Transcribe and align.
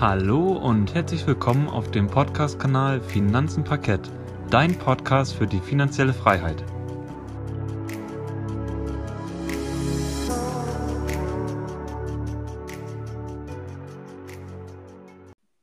Hallo 0.00 0.52
und 0.52 0.94
herzlich 0.94 1.26
willkommen 1.26 1.68
auf 1.68 1.90
dem 1.90 2.06
Podcast-Kanal 2.06 3.00
Finanzen 3.00 3.64
Parkett, 3.64 4.08
dein 4.48 4.78
Podcast 4.78 5.34
für 5.34 5.48
die 5.48 5.58
finanzielle 5.58 6.14
Freiheit. 6.14 6.62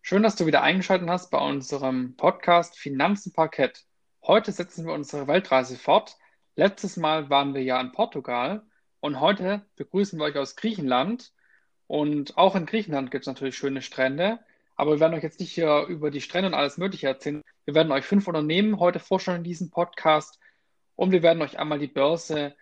Schön, 0.01 0.21
dass 0.21 0.35
du 0.35 0.45
wieder 0.45 0.63
eingeschaltet 0.63 1.07
hast 1.07 1.31
bei 1.31 1.39
unserem 1.39 2.17
Podcast 2.17 2.77
Finanzen 2.77 3.31
Parkett. 3.31 3.85
Heute 4.21 4.51
setzen 4.51 4.85
wir 4.85 4.93
unsere 4.93 5.29
Weltreise 5.29 5.77
fort. 5.77 6.17
Letztes 6.57 6.97
Mal 6.97 7.29
waren 7.29 7.53
wir 7.53 7.63
ja 7.63 7.79
in 7.79 7.93
Portugal 7.93 8.65
und 8.99 9.21
heute 9.21 9.65
begrüßen 9.77 10.19
wir 10.19 10.25
euch 10.25 10.37
aus 10.37 10.57
Griechenland. 10.57 11.31
Und 11.87 12.37
auch 12.37 12.55
in 12.55 12.65
Griechenland 12.65 13.11
gibt 13.11 13.23
es 13.23 13.27
natürlich 13.27 13.57
schöne 13.57 13.81
Strände. 13.81 14.39
Aber 14.75 14.91
wir 14.91 14.99
werden 14.99 15.13
euch 15.13 15.23
jetzt 15.23 15.39
nicht 15.39 15.53
hier 15.53 15.85
über 15.87 16.11
die 16.11 16.21
Strände 16.21 16.47
und 16.47 16.53
alles 16.53 16.77
Mögliche 16.77 17.07
erzählen. 17.07 17.41
Wir 17.65 17.75
werden 17.75 17.91
euch 17.91 18.05
fünf 18.05 18.27
Unternehmen 18.27 18.79
heute 18.79 18.99
vorstellen 18.99 19.37
in 19.37 19.43
diesem 19.43 19.69
Podcast. 19.69 20.39
Und 20.95 21.11
wir 21.11 21.23
werden 21.23 21.41
euch 21.41 21.59
einmal 21.59 21.79
die 21.79 21.87
Börse 21.87 22.55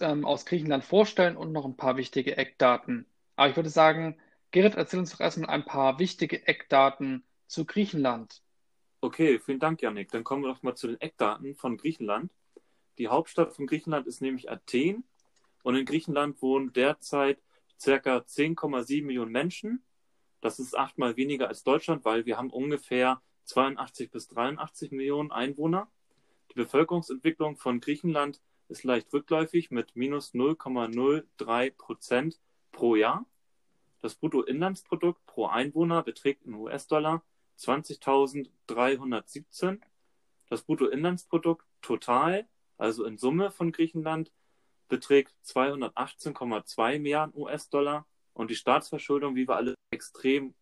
ähm, 0.00 0.24
aus 0.24 0.46
Griechenland 0.46 0.84
vorstellen 0.84 1.36
und 1.36 1.52
noch 1.52 1.64
ein 1.64 1.76
paar 1.76 1.96
wichtige 1.96 2.36
Eckdaten. 2.36 3.06
Aber 3.36 3.50
ich 3.50 3.56
würde 3.56 3.70
sagen, 3.70 4.16
Gerrit, 4.50 4.76
erzähl 4.76 5.00
uns 5.00 5.10
doch 5.10 5.20
erstmal 5.20 5.50
ein 5.50 5.64
paar 5.64 5.98
wichtige 5.98 6.46
Eckdaten 6.46 7.24
zu 7.46 7.64
Griechenland. 7.64 8.42
Okay, 9.00 9.38
vielen 9.38 9.58
Dank, 9.58 9.82
Janik. 9.82 10.10
Dann 10.12 10.24
kommen 10.24 10.42
wir 10.42 10.52
doch 10.52 10.62
mal 10.62 10.76
zu 10.76 10.86
den 10.86 11.00
Eckdaten 11.00 11.54
von 11.54 11.76
Griechenland. 11.76 12.32
Die 12.98 13.08
Hauptstadt 13.08 13.52
von 13.52 13.66
Griechenland 13.66 14.06
ist 14.06 14.22
nämlich 14.22 14.50
Athen. 14.50 15.04
Und 15.62 15.76
in 15.76 15.84
Griechenland 15.84 16.40
wohnen 16.40 16.72
derzeit 16.72 17.38
circa 17.84 18.16
10,7 18.16 19.04
Millionen 19.04 19.30
Menschen. 19.30 19.84
Das 20.40 20.58
ist 20.58 20.76
achtmal 20.76 21.16
weniger 21.16 21.46
als 21.48 21.62
Deutschland, 21.62 22.04
weil 22.04 22.26
wir 22.26 22.36
haben 22.38 22.50
ungefähr 22.50 23.22
82 23.44 24.10
bis 24.10 24.26
83 24.28 24.90
Millionen 24.90 25.30
Einwohner. 25.30 25.88
Die 26.50 26.54
Bevölkerungsentwicklung 26.54 27.56
von 27.56 27.80
Griechenland 27.80 28.40
ist 28.68 28.84
leicht 28.84 29.12
rückläufig 29.12 29.70
mit 29.70 29.94
minus 29.94 30.32
0,03 30.32 31.70
Prozent 31.76 32.40
pro 32.72 32.96
Jahr. 32.96 33.26
Das 34.00 34.14
Bruttoinlandsprodukt 34.14 35.26
pro 35.26 35.44
Einwohner 35.46 36.02
beträgt 36.02 36.44
in 36.44 36.54
US-Dollar 36.54 37.22
20.317. 37.58 39.80
Das 40.48 40.62
Bruttoinlandsprodukt 40.62 41.66
total, 41.82 42.48
also 42.78 43.04
in 43.04 43.18
Summe 43.18 43.50
von 43.50 43.72
Griechenland, 43.72 44.32
beträgt 44.88 45.34
218,2 45.44 46.98
Milliarden 46.98 47.34
US-Dollar 47.36 48.06
und 48.32 48.50
die 48.50 48.56
Staatsverschuldung, 48.56 49.34
wie 49.36 49.48
wir 49.48 49.56
alle, 49.56 49.74
extrem 49.90 50.54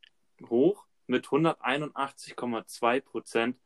hoch 0.48 0.84
mit 1.06 1.26
181,2 1.26 3.00
Prozent 3.00 3.58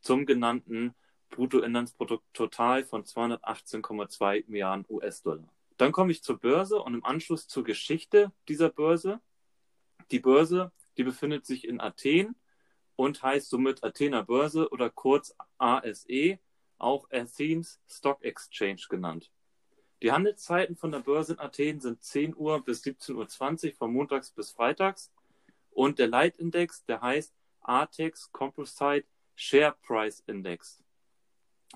zum 0.00 0.26
genannten 0.26 0.94
Bruttoinlandsprodukt 1.30 2.24
total 2.32 2.84
von 2.84 3.04
218,2 3.04 4.44
Milliarden 4.46 4.86
US-Dollar. 4.88 5.48
Dann 5.76 5.92
komme 5.92 6.12
ich 6.12 6.22
zur 6.22 6.38
Börse 6.38 6.80
und 6.80 6.94
im 6.94 7.04
Anschluss 7.04 7.46
zur 7.46 7.64
Geschichte 7.64 8.32
dieser 8.48 8.70
Börse. 8.70 9.20
Die 10.10 10.18
Börse, 10.18 10.72
die 10.96 11.04
befindet 11.04 11.46
sich 11.46 11.66
in 11.66 11.80
Athen 11.80 12.34
und 12.96 13.22
heißt 13.22 13.48
somit 13.48 13.84
Athener 13.84 14.24
Börse 14.24 14.70
oder 14.70 14.90
kurz 14.90 15.34
ASE, 15.58 16.38
auch 16.78 17.08
Athens 17.10 17.80
Stock 17.86 18.24
Exchange 18.24 18.82
genannt. 18.88 19.30
Die 20.02 20.12
Handelszeiten 20.12 20.76
von 20.76 20.92
der 20.92 21.00
Börse 21.00 21.32
in 21.32 21.40
Athen 21.40 21.80
sind 21.80 22.02
10 22.02 22.36
Uhr 22.36 22.64
bis 22.64 22.84
17.20 22.84 23.70
Uhr 23.70 23.74
von 23.74 23.92
montags 23.92 24.30
bis 24.30 24.52
freitags. 24.52 25.10
Und 25.70 25.98
der 25.98 26.06
Leitindex, 26.06 26.84
der 26.84 27.00
heißt 27.00 27.34
ATEX 27.62 28.30
Composite 28.30 29.06
Share 29.34 29.76
Price 29.82 30.22
Index. 30.26 30.82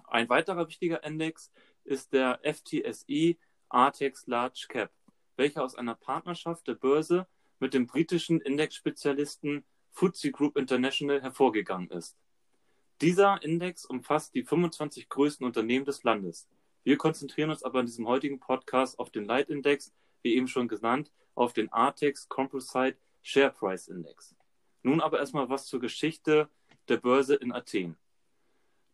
Ein 0.06 0.28
weiterer 0.28 0.68
wichtiger 0.68 1.02
Index 1.04 1.50
ist 1.84 2.12
der 2.12 2.40
FTSE 2.42 3.36
ATEX 3.68 4.26
Large 4.26 4.66
Cap, 4.68 4.92
welcher 5.36 5.64
aus 5.64 5.74
einer 5.74 5.94
Partnerschaft 5.94 6.66
der 6.68 6.74
Börse 6.74 7.26
mit 7.58 7.74
dem 7.74 7.86
britischen 7.86 8.40
Indexspezialisten 8.40 9.64
FTSE 9.92 10.30
Group 10.30 10.56
International 10.56 11.20
hervorgegangen 11.20 11.90
ist. 11.90 12.16
Dieser 13.00 13.42
Index 13.42 13.84
umfasst 13.84 14.34
die 14.34 14.44
25 14.44 15.08
größten 15.08 15.44
Unternehmen 15.44 15.84
des 15.84 16.04
Landes. 16.04 16.48
Wir 16.84 16.96
konzentrieren 16.96 17.50
uns 17.50 17.62
aber 17.62 17.80
in 17.80 17.86
diesem 17.86 18.08
heutigen 18.08 18.40
Podcast 18.40 18.98
auf 18.98 19.10
den 19.10 19.24
Leitindex, 19.24 19.92
wie 20.22 20.34
eben 20.34 20.48
schon 20.48 20.68
genannt, 20.68 21.12
auf 21.34 21.52
den 21.52 21.72
ATEX 21.72 22.28
Composite 22.28 22.98
Share 23.22 23.50
Price 23.50 23.88
Index. 23.88 24.34
Nun 24.82 25.00
aber 25.00 25.20
erstmal 25.20 25.48
was 25.48 25.66
zur 25.66 25.80
Geschichte 25.80 26.48
der 26.88 26.96
Börse 26.96 27.36
in 27.36 27.52
Athen. 27.52 27.96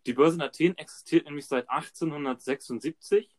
Die 0.07 0.13
Börse 0.13 0.37
in 0.37 0.43
Athen 0.43 0.77
existiert 0.77 1.25
nämlich 1.25 1.47
seit 1.47 1.69
1876 1.71 3.35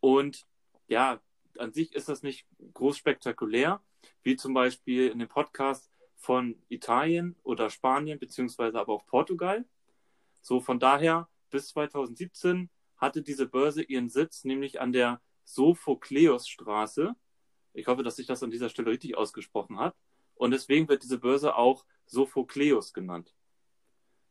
und 0.00 0.46
ja, 0.86 1.20
an 1.58 1.72
sich 1.72 1.94
ist 1.94 2.08
das 2.08 2.22
nicht 2.22 2.46
groß 2.74 2.96
spektakulär, 2.96 3.80
wie 4.22 4.36
zum 4.36 4.54
Beispiel 4.54 5.08
in 5.08 5.18
dem 5.18 5.28
Podcast 5.28 5.90
von 6.16 6.62
Italien 6.68 7.36
oder 7.42 7.70
Spanien, 7.70 8.18
beziehungsweise 8.18 8.78
aber 8.78 8.92
auch 8.92 9.06
Portugal. 9.06 9.64
So 10.42 10.60
von 10.60 10.78
daher 10.78 11.28
bis 11.50 11.68
2017 11.68 12.70
hatte 12.96 13.22
diese 13.22 13.46
Börse 13.46 13.82
ihren 13.82 14.08
Sitz 14.08 14.44
nämlich 14.44 14.80
an 14.80 14.92
der 14.92 15.20
Sophokleosstraße. 15.44 17.14
Ich 17.72 17.86
hoffe, 17.86 18.02
dass 18.02 18.18
ich 18.18 18.26
das 18.26 18.42
an 18.42 18.50
dieser 18.50 18.68
Stelle 18.68 18.90
richtig 18.90 19.16
ausgesprochen 19.16 19.78
habe. 19.78 19.96
Und 20.34 20.50
deswegen 20.50 20.88
wird 20.88 21.02
diese 21.02 21.18
Börse 21.18 21.56
auch 21.56 21.84
Sophokleos 22.06 22.92
genannt. 22.92 23.34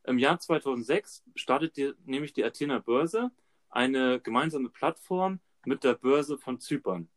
Im 0.04 0.18
Jahr 0.18 0.38
2006 0.38 1.24
startet 1.34 1.76
die, 1.76 1.92
nämlich 2.04 2.32
die 2.32 2.44
Athener 2.44 2.80
Börse 2.80 3.30
eine 3.70 4.20
gemeinsame 4.20 4.68
Plattform 4.68 5.40
mit 5.64 5.82
der 5.82 5.94
Börse 5.94 6.38
von 6.38 6.60
Zypern. 6.60 7.08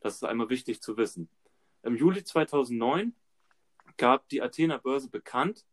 Das 0.00 0.14
ist 0.14 0.24
einmal 0.24 0.50
wichtig 0.50 0.82
zu 0.82 0.96
wissen. 0.96 1.28
Im 1.82 1.96
Juli 1.96 2.22
2009 2.22 3.14
gab 3.96 4.28
die 4.28 4.42
Athener 4.42 4.78
Börse 4.78 5.08
bekannt, 5.08 5.64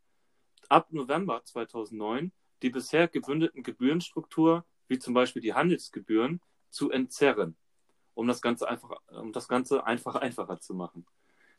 ab 0.69 0.91
November 0.91 1.43
2009 1.43 2.31
die 2.61 2.69
bisher 2.69 3.07
gebündelten 3.07 3.61
Gebührenstruktur 3.61 4.65
wie 4.88 5.00
zum 5.00 5.13
Beispiel 5.13 5.41
die 5.41 5.53
Handelsgebühren, 5.53 6.41
zu 6.69 6.91
entzerren, 6.91 7.56
um 8.13 8.28
das 8.28 8.41
Ganze 8.41 8.68
einfach, 8.68 9.00
um 9.07 9.31
das 9.31 9.47
Ganze 9.47 9.85
einfach 9.85 10.16
einfacher 10.16 10.59
zu 10.59 10.73
machen. 10.73 11.06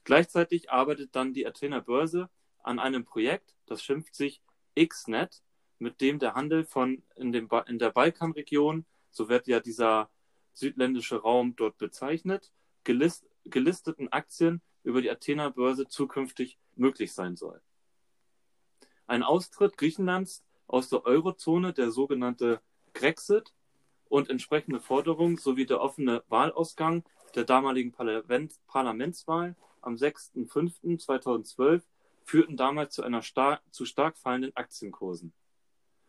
Gleichzeitig 0.04 0.70
arbeitet 0.70 1.16
dann 1.16 1.32
die 1.32 1.46
Athener 1.46 1.80
Börse 1.80 2.28
an 2.62 2.78
einem 2.78 3.04
Projekt, 3.04 3.54
das 3.66 3.82
schimpft 3.82 4.14
sich 4.14 4.42
XNet, 4.78 5.42
mit 5.78 6.00
dem 6.00 6.18
der 6.18 6.34
Handel 6.34 6.64
von 6.64 7.02
in, 7.16 7.32
dem, 7.32 7.48
in 7.66 7.78
der 7.78 7.90
Balkanregion, 7.90 8.86
so 9.10 9.28
wird 9.28 9.46
ja 9.46 9.60
dieser 9.60 10.10
südländische 10.52 11.16
Raum 11.16 11.56
dort 11.56 11.78
bezeichnet, 11.78 12.52
gelist, 12.84 13.26
gelisteten 13.44 14.12
Aktien 14.12 14.62
über 14.82 15.02
die 15.02 15.10
Athener 15.10 15.50
Börse 15.50 15.88
zukünftig 15.88 16.58
möglich 16.74 17.12
sein 17.12 17.36
soll. 17.36 17.60
Ein 19.06 19.22
Austritt 19.22 19.76
Griechenlands 19.76 20.44
aus 20.66 20.88
der 20.88 21.04
Eurozone, 21.04 21.72
der 21.72 21.90
sogenannte 21.90 22.60
Grexit 22.96 23.52
und 24.08 24.30
entsprechende 24.30 24.80
Forderungen 24.80 25.36
sowie 25.36 25.66
der 25.66 25.80
offene 25.80 26.24
Wahlausgang 26.28 27.04
der 27.34 27.44
damaligen 27.44 27.92
Parlament 27.92 28.54
Parlamentswahl 28.66 29.54
am 29.82 29.94
6.5.2012 29.94 31.82
führten 32.24 32.56
damals 32.56 32.94
zu 32.94 33.02
einer 33.02 33.22
star 33.22 33.60
zu 33.70 33.84
stark 33.84 34.16
fallenden 34.16 34.56
Aktienkursen. 34.56 35.32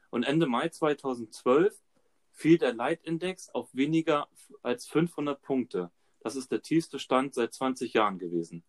Und 0.09 0.23
Ende 0.23 0.47
Mai 0.47 0.69
2012 0.69 1.77
fiel 2.31 2.57
der 2.57 2.73
Leitindex 2.73 3.49
auf 3.49 3.67
weniger 3.73 4.29
als 4.63 4.87
500 4.87 5.41
Punkte. 5.41 5.91
Das 6.21 6.35
ist 6.35 6.51
der 6.51 6.61
tiefste 6.61 6.99
Stand 6.99 7.33
seit 7.33 7.53
20 7.53 7.93
Jahren 7.93 8.17
gewesen. 8.17 8.63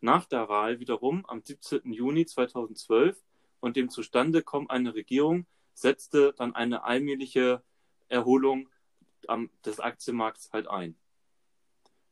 Nach 0.00 0.24
der 0.24 0.48
Wahl 0.48 0.78
wiederum 0.78 1.26
am 1.26 1.42
17. 1.42 1.92
Juni 1.92 2.26
2012 2.26 3.20
und 3.58 3.76
dem 3.76 3.90
Zustandekommen 3.90 4.70
einer 4.70 4.94
Regierung 4.94 5.46
setzte 5.80 6.34
dann 6.34 6.54
eine 6.54 6.84
allmähliche 6.84 7.62
Erholung 8.08 8.68
des 9.64 9.80
Aktienmarkts 9.80 10.52
halt 10.52 10.68
ein. 10.68 10.96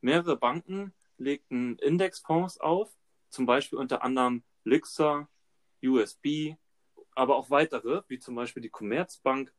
Mehrere 0.01 0.37
Banken 0.37 0.93
legten 1.17 1.77
Indexfonds 1.77 2.59
auf, 2.59 2.89
zum 3.29 3.45
Beispiel 3.45 3.77
unter 3.77 4.03
anderem 4.03 4.43
Lixer, 4.63 5.29
USB, 5.83 6.55
aber 7.13 7.35
auch 7.35 7.49
weitere, 7.51 8.01
wie 8.07 8.17
zum 8.17 8.35
Beispiel 8.35 8.61
die 8.61 8.69
Commerzbank. 8.69 9.53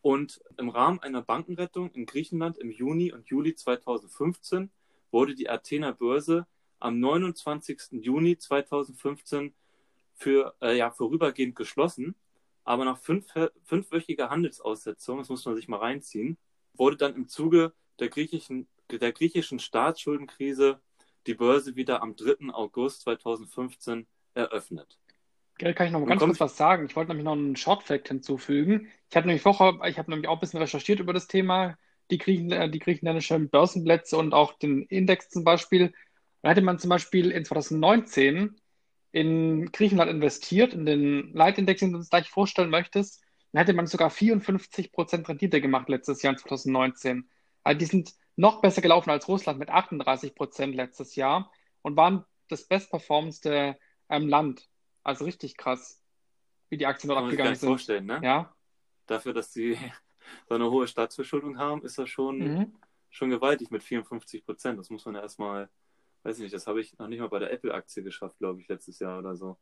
Und 0.00 0.42
im 0.56 0.68
Rahmen 0.68 1.00
einer 1.00 1.22
Bankenrettung 1.22 1.90
in 1.92 2.06
Griechenland 2.06 2.58
im 2.58 2.70
Juni 2.70 3.12
und 3.12 3.26
Juli 3.28 3.54
2015 3.54 4.70
wurde 5.10 5.34
die 5.34 5.48
Athener 5.48 5.92
Börse 5.92 6.46
am 6.78 7.00
29. 7.00 8.02
Juni 8.02 8.38
2015 8.38 9.54
für 10.14 10.54
äh, 10.60 10.76
ja, 10.76 10.90
vorübergehend 10.90 11.56
geschlossen 11.56 12.16
aber 12.64 12.84
nach 12.84 12.98
fünf, 12.98 13.26
fünfwöchiger 13.64 14.30
Handelsaussetzung, 14.30 15.18
das 15.18 15.28
muss 15.28 15.44
man 15.44 15.56
sich 15.56 15.68
mal 15.68 15.78
reinziehen, 15.78 16.38
wurde 16.74 16.96
dann 16.96 17.14
im 17.14 17.28
Zuge 17.28 17.72
der 17.98 18.08
griechischen, 18.08 18.68
der 18.90 19.12
griechischen 19.12 19.58
Staatsschuldenkrise 19.58 20.80
die 21.26 21.34
Börse 21.34 21.76
wieder 21.76 22.02
am 22.02 22.16
3. 22.16 22.52
August 22.52 23.02
2015 23.02 24.06
eröffnet. 24.34 24.98
Gell, 25.58 25.74
kann 25.74 25.86
ich 25.86 25.92
noch 25.92 26.00
mal 26.00 26.06
ganz 26.06 26.22
kurz 26.22 26.40
was 26.40 26.56
sagen? 26.56 26.86
Ich 26.86 26.96
wollte 26.96 27.10
nämlich 27.10 27.24
noch 27.24 27.32
einen 27.32 27.56
Short 27.56 27.82
Fact 27.82 28.08
hinzufügen. 28.08 28.88
Ich 29.10 29.16
habe 29.16 29.26
nämlich 29.26 29.44
Woche, 29.44 29.78
ich 29.86 29.98
habe 29.98 30.10
nämlich 30.10 30.28
auch 30.28 30.34
ein 30.34 30.40
bisschen 30.40 30.60
recherchiert 30.60 30.98
über 30.98 31.12
das 31.12 31.28
Thema, 31.28 31.76
die, 32.10 32.18
Griechen, 32.18 32.50
äh, 32.50 32.70
die 32.70 32.78
griechenländischen 32.78 33.48
Börsenplätze 33.48 34.16
und 34.16 34.34
auch 34.34 34.54
den 34.54 34.82
Index 34.82 35.28
zum 35.28 35.44
Beispiel. 35.44 35.92
Da 36.42 36.50
hätte 36.50 36.62
man 36.62 36.78
zum 36.78 36.90
Beispiel 36.90 37.30
in 37.30 37.44
2019 37.44 38.56
in 39.12 39.70
Griechenland 39.72 40.10
investiert, 40.10 40.74
in 40.74 40.86
den 40.86 41.32
Leitindex, 41.34 41.80
den 41.80 41.92
du 41.92 41.98
uns 41.98 42.10
gleich 42.10 42.28
vorstellen 42.30 42.70
möchtest, 42.70 43.22
dann 43.52 43.60
hätte 43.60 43.74
man 43.74 43.86
sogar 43.86 44.10
54% 44.10 45.28
Rendite 45.28 45.60
gemacht 45.60 45.88
letztes 45.88 46.22
Jahr 46.22 46.32
in 46.32 46.38
2019. 46.38 47.28
Also 47.62 47.78
die 47.78 47.84
sind 47.84 48.14
noch 48.36 48.62
besser 48.62 48.80
gelaufen 48.80 49.10
als 49.10 49.28
Russland 49.28 49.58
mit 49.58 49.70
38% 49.70 50.72
letztes 50.74 51.14
Jahr 51.16 51.52
und 51.82 51.96
waren 51.96 52.24
das 52.48 52.64
bestperformendste 52.66 53.78
ähm, 54.08 54.28
Land. 54.28 54.68
Also 55.04 55.24
richtig 55.26 55.56
krass, 55.56 56.02
wie 56.70 56.78
die 56.78 56.86
Aktien 56.86 57.08
dort 57.08 57.18
Kann 57.18 57.26
abgegangen 57.26 57.54
sind. 57.56 57.68
vorstellen, 57.68 58.06
ne? 58.06 58.20
Ja. 58.22 58.54
Dafür, 59.06 59.34
dass 59.34 59.52
sie 59.52 59.76
so 60.48 60.54
eine 60.54 60.70
hohe 60.70 60.86
Staatsverschuldung 60.88 61.58
haben, 61.58 61.82
ist 61.84 61.98
das 61.98 62.08
schon, 62.08 62.38
Mhm. 62.38 62.72
schon 63.10 63.28
gewaltig 63.30 63.70
mit 63.70 63.82
54 63.82 64.44
Prozent. 64.46 64.78
Das 64.78 64.88
muss 64.88 65.04
man 65.04 65.16
ja 65.16 65.20
erstmal, 65.22 65.68
weiß 66.22 66.36
ich 66.36 66.42
nicht, 66.42 66.54
das 66.54 66.66
habe 66.66 66.80
ich 66.80 66.96
noch 66.98 67.08
nicht 67.08 67.20
mal 67.20 67.28
bei 67.28 67.38
der 67.38 67.52
Apple-Aktie 67.52 68.02
geschafft, 68.02 68.38
glaube 68.38 68.60
ich, 68.60 68.68
letztes 68.68 68.98
Jahr 68.98 69.18
oder 69.18 69.36
so. 69.36 69.58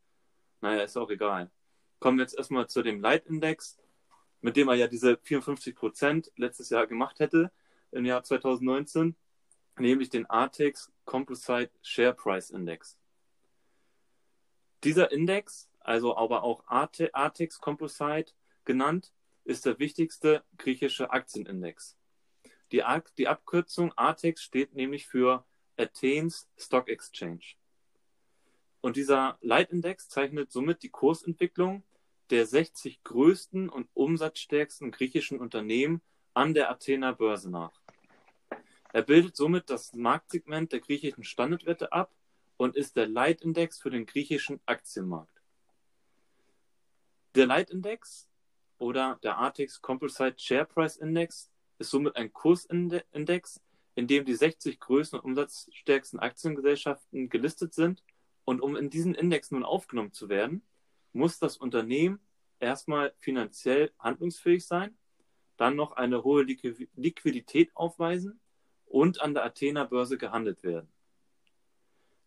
Naja, 0.60 0.82
ist 0.82 0.96
auch 0.96 1.10
egal. 1.10 1.50
Kommen 1.98 2.18
wir 2.18 2.22
jetzt 2.22 2.36
erstmal 2.36 2.68
zu 2.68 2.82
dem 2.82 3.00
Leitindex, 3.00 3.78
mit 4.40 4.56
dem 4.56 4.68
er 4.68 4.74
ja 4.74 4.86
diese 4.86 5.18
54 5.22 5.74
Prozent 5.74 6.32
letztes 6.36 6.70
Jahr 6.70 6.86
gemacht 6.86 7.18
hätte, 7.20 7.50
im 7.92 8.04
Jahr 8.04 8.22
2019, 8.22 9.16
nämlich 9.78 10.10
den 10.10 10.28
ATEX 10.28 10.92
Composite 11.04 11.70
Share 11.82 12.14
Price 12.14 12.50
Index. 12.50 12.98
Dieser 14.84 15.10
Index, 15.12 15.70
also 15.80 16.16
aber 16.16 16.42
auch 16.42 16.64
ATEX 16.66 17.60
Composite 17.60 18.32
genannt, 18.64 19.12
ist 19.44 19.66
der 19.66 19.78
wichtigste 19.78 20.44
griechische 20.58 21.10
Aktienindex. 21.10 21.96
Die, 22.72 22.84
Ak- 22.84 23.14
die 23.16 23.28
Abkürzung 23.28 23.92
ATEX 23.96 24.42
steht 24.42 24.74
nämlich 24.74 25.06
für 25.06 25.44
Athens 25.80 26.48
Stock 26.58 26.88
Exchange. 26.88 27.56
Und 28.82 28.96
dieser 28.96 29.38
Leitindex 29.40 30.08
zeichnet 30.08 30.52
somit 30.52 30.82
die 30.82 30.90
Kursentwicklung 30.90 31.82
der 32.30 32.46
60 32.46 33.02
größten 33.02 33.68
und 33.68 33.88
umsatzstärksten 33.94 34.90
griechischen 34.90 35.40
Unternehmen 35.40 36.00
an 36.34 36.54
der 36.54 36.70
Athener 36.70 37.14
Börse 37.14 37.50
nach. 37.50 37.80
Er 38.92 39.02
bildet 39.02 39.36
somit 39.36 39.70
das 39.70 39.94
Marktsegment 39.94 40.72
der 40.72 40.80
griechischen 40.80 41.24
Standardwerte 41.24 41.92
ab 41.92 42.14
und 42.56 42.76
ist 42.76 42.96
der 42.96 43.08
Leitindex 43.08 43.80
für 43.80 43.90
den 43.90 44.06
griechischen 44.06 44.60
Aktienmarkt. 44.66 45.42
Der 47.34 47.46
Leitindex 47.46 48.28
oder 48.78 49.18
der 49.22 49.38
ATEX 49.38 49.80
Composite 49.80 50.38
Share 50.38 50.66
Price 50.66 50.96
Index 50.96 51.50
ist 51.78 51.90
somit 51.90 52.16
ein 52.16 52.32
Kursindex, 52.32 53.60
in 54.00 54.06
dem 54.06 54.24
die 54.24 54.34
60 54.34 54.80
größten 54.80 55.18
und 55.18 55.26
umsatzstärksten 55.26 56.20
Aktiengesellschaften 56.20 57.28
gelistet 57.28 57.74
sind. 57.74 58.02
Und 58.46 58.62
um 58.62 58.74
in 58.74 58.88
diesen 58.88 59.14
Index 59.14 59.50
nun 59.50 59.62
aufgenommen 59.62 60.14
zu 60.14 60.30
werden, 60.30 60.62
muss 61.12 61.38
das 61.38 61.58
Unternehmen 61.58 62.18
erstmal 62.60 63.12
finanziell 63.18 63.92
handlungsfähig 63.98 64.66
sein, 64.66 64.96
dann 65.58 65.76
noch 65.76 65.92
eine 65.92 66.24
hohe 66.24 66.44
Liqui- 66.44 66.88
Liquidität 66.96 67.76
aufweisen 67.76 68.40
und 68.86 69.20
an 69.20 69.34
der 69.34 69.44
Athener 69.44 69.84
Börse 69.84 70.16
gehandelt 70.16 70.62
werden. 70.62 70.88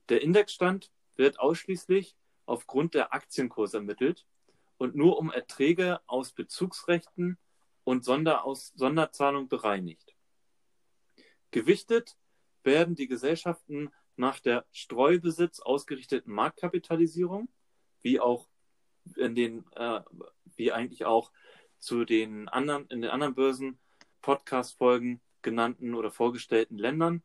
Der 0.10 0.22
Indexstand 0.22 0.92
wird 1.16 1.40
ausschließlich 1.40 2.16
aufgrund 2.46 2.94
der 2.94 3.16
Aktienkurse 3.16 3.78
ermittelt 3.78 4.28
und 4.78 4.94
nur 4.94 5.18
um 5.18 5.32
Erträge 5.32 6.02
aus 6.06 6.34
Bezugsrechten 6.34 7.40
und 7.84 8.06
Sonderaus 8.06 8.74
Sonderzahlung 8.76 9.48
bereinigt. 9.48 10.13
Gewichtet 11.54 12.18
werden 12.64 12.96
die 12.96 13.08
Gesellschaften 13.08 13.92
nach 14.16 14.40
der 14.40 14.66
Streubesitz 14.72 15.60
ausgerichteten 15.60 16.34
Marktkapitalisierung, 16.34 17.48
wie 18.02 18.20
auch 18.20 18.50
in 19.16 19.36
den, 19.36 19.64
äh, 19.76 20.02
wie 20.56 20.72
eigentlich 20.72 21.06
auch 21.06 21.32
zu 21.78 22.06
den 22.06 22.50
anderen, 22.50 22.88
in 22.88 23.04
den 23.04 23.12
anderen 23.12 23.36
Börsen 23.36 23.80
Podcast-Folgen 24.24 25.22
genannten 25.44 25.94
oder 25.94 26.10
vorgestellten 26.10 26.80
Ländern. 26.80 27.22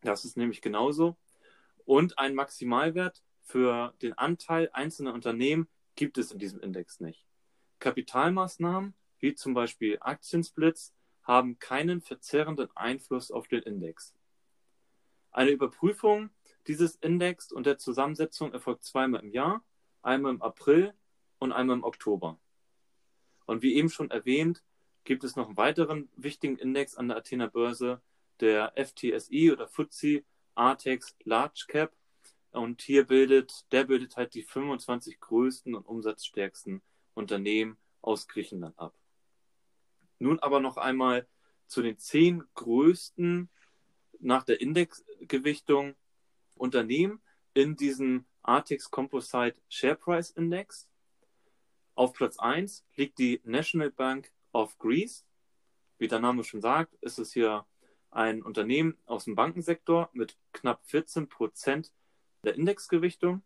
Das 0.00 0.24
ist 0.24 0.38
nämlich 0.38 0.62
genauso. 0.62 1.18
Und 1.84 2.18
ein 2.18 2.34
Maximalwert 2.34 3.22
für 3.42 3.92
den 4.00 4.14
Anteil 4.14 4.70
einzelner 4.72 5.12
Unternehmen 5.12 5.68
gibt 5.96 6.16
es 6.16 6.32
in 6.32 6.38
diesem 6.38 6.60
Index 6.60 6.98
nicht. 7.00 7.26
Kapitalmaßnahmen, 7.78 8.94
wie 9.18 9.34
zum 9.34 9.52
Beispiel 9.52 9.98
Aktiensplits, 10.00 10.94
haben 11.30 11.60
keinen 11.60 12.00
verzerrenden 12.00 12.70
Einfluss 12.74 13.30
auf 13.30 13.46
den 13.46 13.62
Index. 13.62 14.16
Eine 15.30 15.52
Überprüfung 15.52 16.30
dieses 16.66 16.96
Index 16.96 17.52
und 17.52 17.66
der 17.66 17.78
Zusammensetzung 17.78 18.52
erfolgt 18.52 18.82
zweimal 18.82 19.22
im 19.22 19.30
Jahr, 19.30 19.64
einmal 20.02 20.32
im 20.32 20.42
April 20.42 20.92
und 21.38 21.52
einmal 21.52 21.76
im 21.76 21.84
Oktober. 21.84 22.40
Und 23.46 23.62
wie 23.62 23.76
eben 23.76 23.90
schon 23.90 24.10
erwähnt, 24.10 24.64
gibt 25.04 25.22
es 25.22 25.36
noch 25.36 25.46
einen 25.46 25.56
weiteren 25.56 26.08
wichtigen 26.16 26.56
Index 26.56 26.96
an 26.96 27.06
der 27.06 27.18
Athener 27.18 27.46
Börse, 27.46 28.02
der 28.40 28.72
FTSE 28.74 29.52
oder 29.52 29.68
FTSE 29.68 30.24
ATEX 30.56 31.14
Large 31.22 31.66
Cap. 31.68 31.92
Und 32.50 32.82
hier 32.82 33.06
bildet, 33.06 33.70
der 33.70 33.84
bildet 33.84 34.16
halt 34.16 34.34
die 34.34 34.42
25 34.42 35.20
größten 35.20 35.76
und 35.76 35.86
umsatzstärksten 35.86 36.82
Unternehmen 37.14 37.78
aus 38.02 38.26
Griechenland 38.26 38.76
ab. 38.80 38.99
Nun 40.20 40.38
aber 40.38 40.60
noch 40.60 40.76
einmal 40.76 41.26
zu 41.66 41.82
den 41.82 41.98
zehn 41.98 42.44
größten 42.54 43.48
nach 44.20 44.44
der 44.44 44.60
Indexgewichtung 44.60 45.96
Unternehmen 46.56 47.22
in 47.54 47.74
diesem 47.74 48.26
ATEX 48.42 48.90
Composite 48.90 49.56
Share 49.68 49.96
Price 49.96 50.30
Index. 50.30 50.88
Auf 51.94 52.12
Platz 52.12 52.38
1 52.38 52.84
liegt 52.96 53.18
die 53.18 53.40
National 53.44 53.90
Bank 53.90 54.30
of 54.52 54.78
Greece. 54.78 55.24
Wie 55.98 56.08
der 56.08 56.20
Name 56.20 56.44
schon 56.44 56.60
sagt, 56.60 56.94
ist 57.00 57.18
es 57.18 57.32
hier 57.32 57.66
ein 58.10 58.42
Unternehmen 58.42 58.98
aus 59.06 59.24
dem 59.24 59.34
Bankensektor 59.34 60.10
mit 60.12 60.36
knapp 60.52 60.84
14 60.84 61.28
Prozent 61.28 61.92
der 62.44 62.56
Indexgewichtung. 62.56 63.42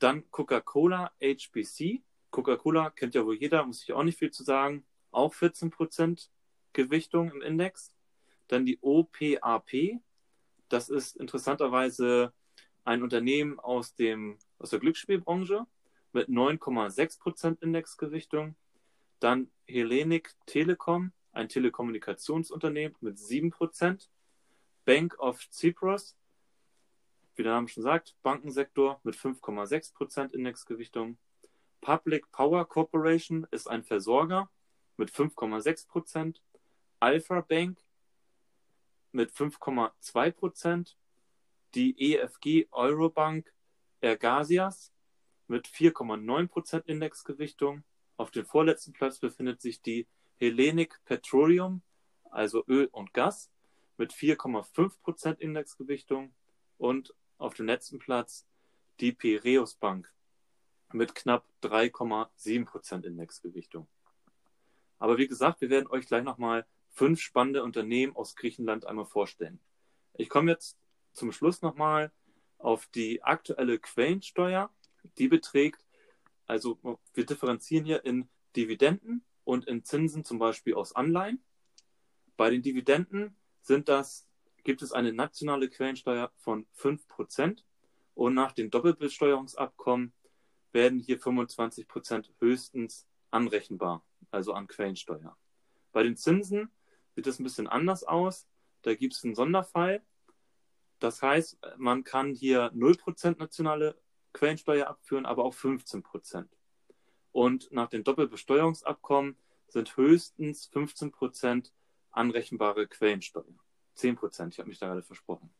Dann 0.00 0.28
Coca-Cola 0.32 1.12
HBC. 1.20 2.02
Coca-Cola 2.30 2.90
kennt 2.90 3.14
ja 3.14 3.24
wohl 3.24 3.36
jeder, 3.36 3.64
muss 3.64 3.84
ich 3.84 3.92
auch 3.92 4.02
nicht 4.02 4.18
viel 4.18 4.32
zu 4.32 4.42
sagen. 4.42 4.84
Auch 5.12 5.34
14 5.34 5.70
Prozent 5.70 6.30
Gewichtung 6.72 7.30
im 7.30 7.42
Index. 7.42 7.94
Dann 8.48 8.66
die 8.66 8.78
OPAP. 8.80 10.00
Das 10.68 10.88
ist 10.88 11.16
interessanterweise 11.16 12.32
ein 12.84 13.02
Unternehmen 13.02 13.60
aus, 13.60 13.94
dem, 13.94 14.38
aus 14.58 14.70
der 14.70 14.80
Glücksspielbranche 14.80 15.66
mit 16.12 16.28
9,6% 16.28 17.62
Indexgewichtung. 17.62 18.56
Dann 19.20 19.50
Hellenic 19.68 20.34
Telekom, 20.46 21.12
ein 21.32 21.48
Telekommunikationsunternehmen 21.48 22.96
mit 23.00 23.18
7%. 23.18 24.08
Bank 24.84 25.16
of 25.20 25.40
Cyprus, 25.50 26.16
wie 27.36 27.44
der 27.44 27.52
Name 27.52 27.68
schon 27.68 27.84
sagt, 27.84 28.16
Bankensektor 28.22 29.00
mit 29.04 29.14
5,6% 29.14 30.34
Indexgewichtung. 30.34 31.18
Public 31.80 32.30
Power 32.32 32.68
Corporation 32.68 33.46
ist 33.52 33.68
ein 33.68 33.84
Versorger 33.84 34.50
mit 34.96 35.10
5,6%. 35.10 36.36
Alpha 37.00 37.40
Bank 37.40 37.78
mit 39.12 39.30
5,2%. 39.30 40.94
Die 41.74 42.14
EFG 42.14 42.68
Eurobank 42.70 43.52
Ergasias 44.00 44.92
mit 45.46 45.66
4,9% 45.66 46.84
Indexgewichtung. 46.86 47.84
Auf 48.16 48.30
dem 48.30 48.44
vorletzten 48.44 48.92
Platz 48.92 49.18
befindet 49.18 49.60
sich 49.60 49.80
die 49.80 50.06
Hellenic 50.36 51.00
Petroleum, 51.04 51.82
also 52.30 52.64
Öl 52.68 52.88
und 52.92 53.14
Gas, 53.14 53.50
mit 53.96 54.12
4,5% 54.12 55.38
Indexgewichtung. 55.38 56.34
Und 56.78 57.14
auf 57.38 57.54
dem 57.54 57.66
letzten 57.66 57.98
Platz 57.98 58.46
die 59.00 59.12
Piraeus 59.12 59.74
Bank 59.74 60.12
mit 60.92 61.14
knapp 61.14 61.46
3,7% 61.62 63.04
Indexgewichtung. 63.04 63.88
Aber 65.02 65.18
wie 65.18 65.26
gesagt, 65.26 65.60
wir 65.60 65.68
werden 65.68 65.88
euch 65.88 66.06
gleich 66.06 66.22
nochmal 66.22 66.64
fünf 66.90 67.20
spannende 67.20 67.64
Unternehmen 67.64 68.14
aus 68.14 68.36
Griechenland 68.36 68.86
einmal 68.86 69.04
vorstellen. 69.04 69.58
Ich 70.14 70.28
komme 70.28 70.52
jetzt 70.52 70.78
zum 71.12 71.32
Schluss 71.32 71.60
nochmal 71.60 72.12
auf 72.58 72.86
die 72.86 73.20
aktuelle 73.24 73.80
Quellensteuer. 73.80 74.70
Die 75.18 75.26
beträgt, 75.26 75.84
also 76.46 76.78
wir 77.14 77.26
differenzieren 77.26 77.84
hier 77.84 78.04
in 78.04 78.28
Dividenden 78.54 79.24
und 79.42 79.66
in 79.66 79.82
Zinsen 79.82 80.24
zum 80.24 80.38
Beispiel 80.38 80.74
aus 80.74 80.94
Anleihen. 80.94 81.42
Bei 82.36 82.50
den 82.50 82.62
Dividenden 82.62 83.36
sind 83.60 83.88
das 83.88 84.28
gibt 84.62 84.82
es 84.82 84.92
eine 84.92 85.12
nationale 85.12 85.68
Quellensteuer 85.68 86.30
von 86.36 86.64
5% 86.78 87.64
und 88.14 88.34
nach 88.34 88.52
dem 88.52 88.70
Doppelbesteuerungsabkommen 88.70 90.12
werden 90.70 91.00
hier 91.00 91.18
25% 91.18 92.30
höchstens 92.38 93.08
anrechenbar, 93.32 94.04
also 94.32 94.52
an 94.52 94.66
Quellensteuer. 94.66 95.36
Bei 95.92 96.02
den 96.02 96.16
Zinsen 96.16 96.70
sieht 97.14 97.26
es 97.26 97.38
ein 97.38 97.44
bisschen 97.44 97.66
anders 97.66 98.04
aus. 98.04 98.46
Da 98.82 98.94
gibt 98.94 99.14
es 99.14 99.24
einen 99.24 99.34
Sonderfall. 99.34 100.02
Das 100.98 101.22
heißt, 101.22 101.58
man 101.76 102.04
kann 102.04 102.32
hier 102.32 102.72
0% 102.72 103.38
nationale 103.38 104.00
Quellensteuer 104.32 104.86
abführen, 104.86 105.26
aber 105.26 105.44
auch 105.44 105.54
15%. 105.54 106.48
Und 107.32 107.72
nach 107.72 107.88
dem 107.88 108.04
Doppelbesteuerungsabkommen 108.04 109.36
sind 109.68 109.96
höchstens 109.96 110.70
15% 110.70 111.70
anrechenbare 112.10 112.86
Quellensteuer. 112.86 113.44
10%, 113.96 114.48
ich 114.48 114.58
habe 114.58 114.68
mich 114.68 114.78
da 114.78 114.86
gerade 114.86 115.02
versprochen. 115.02 115.52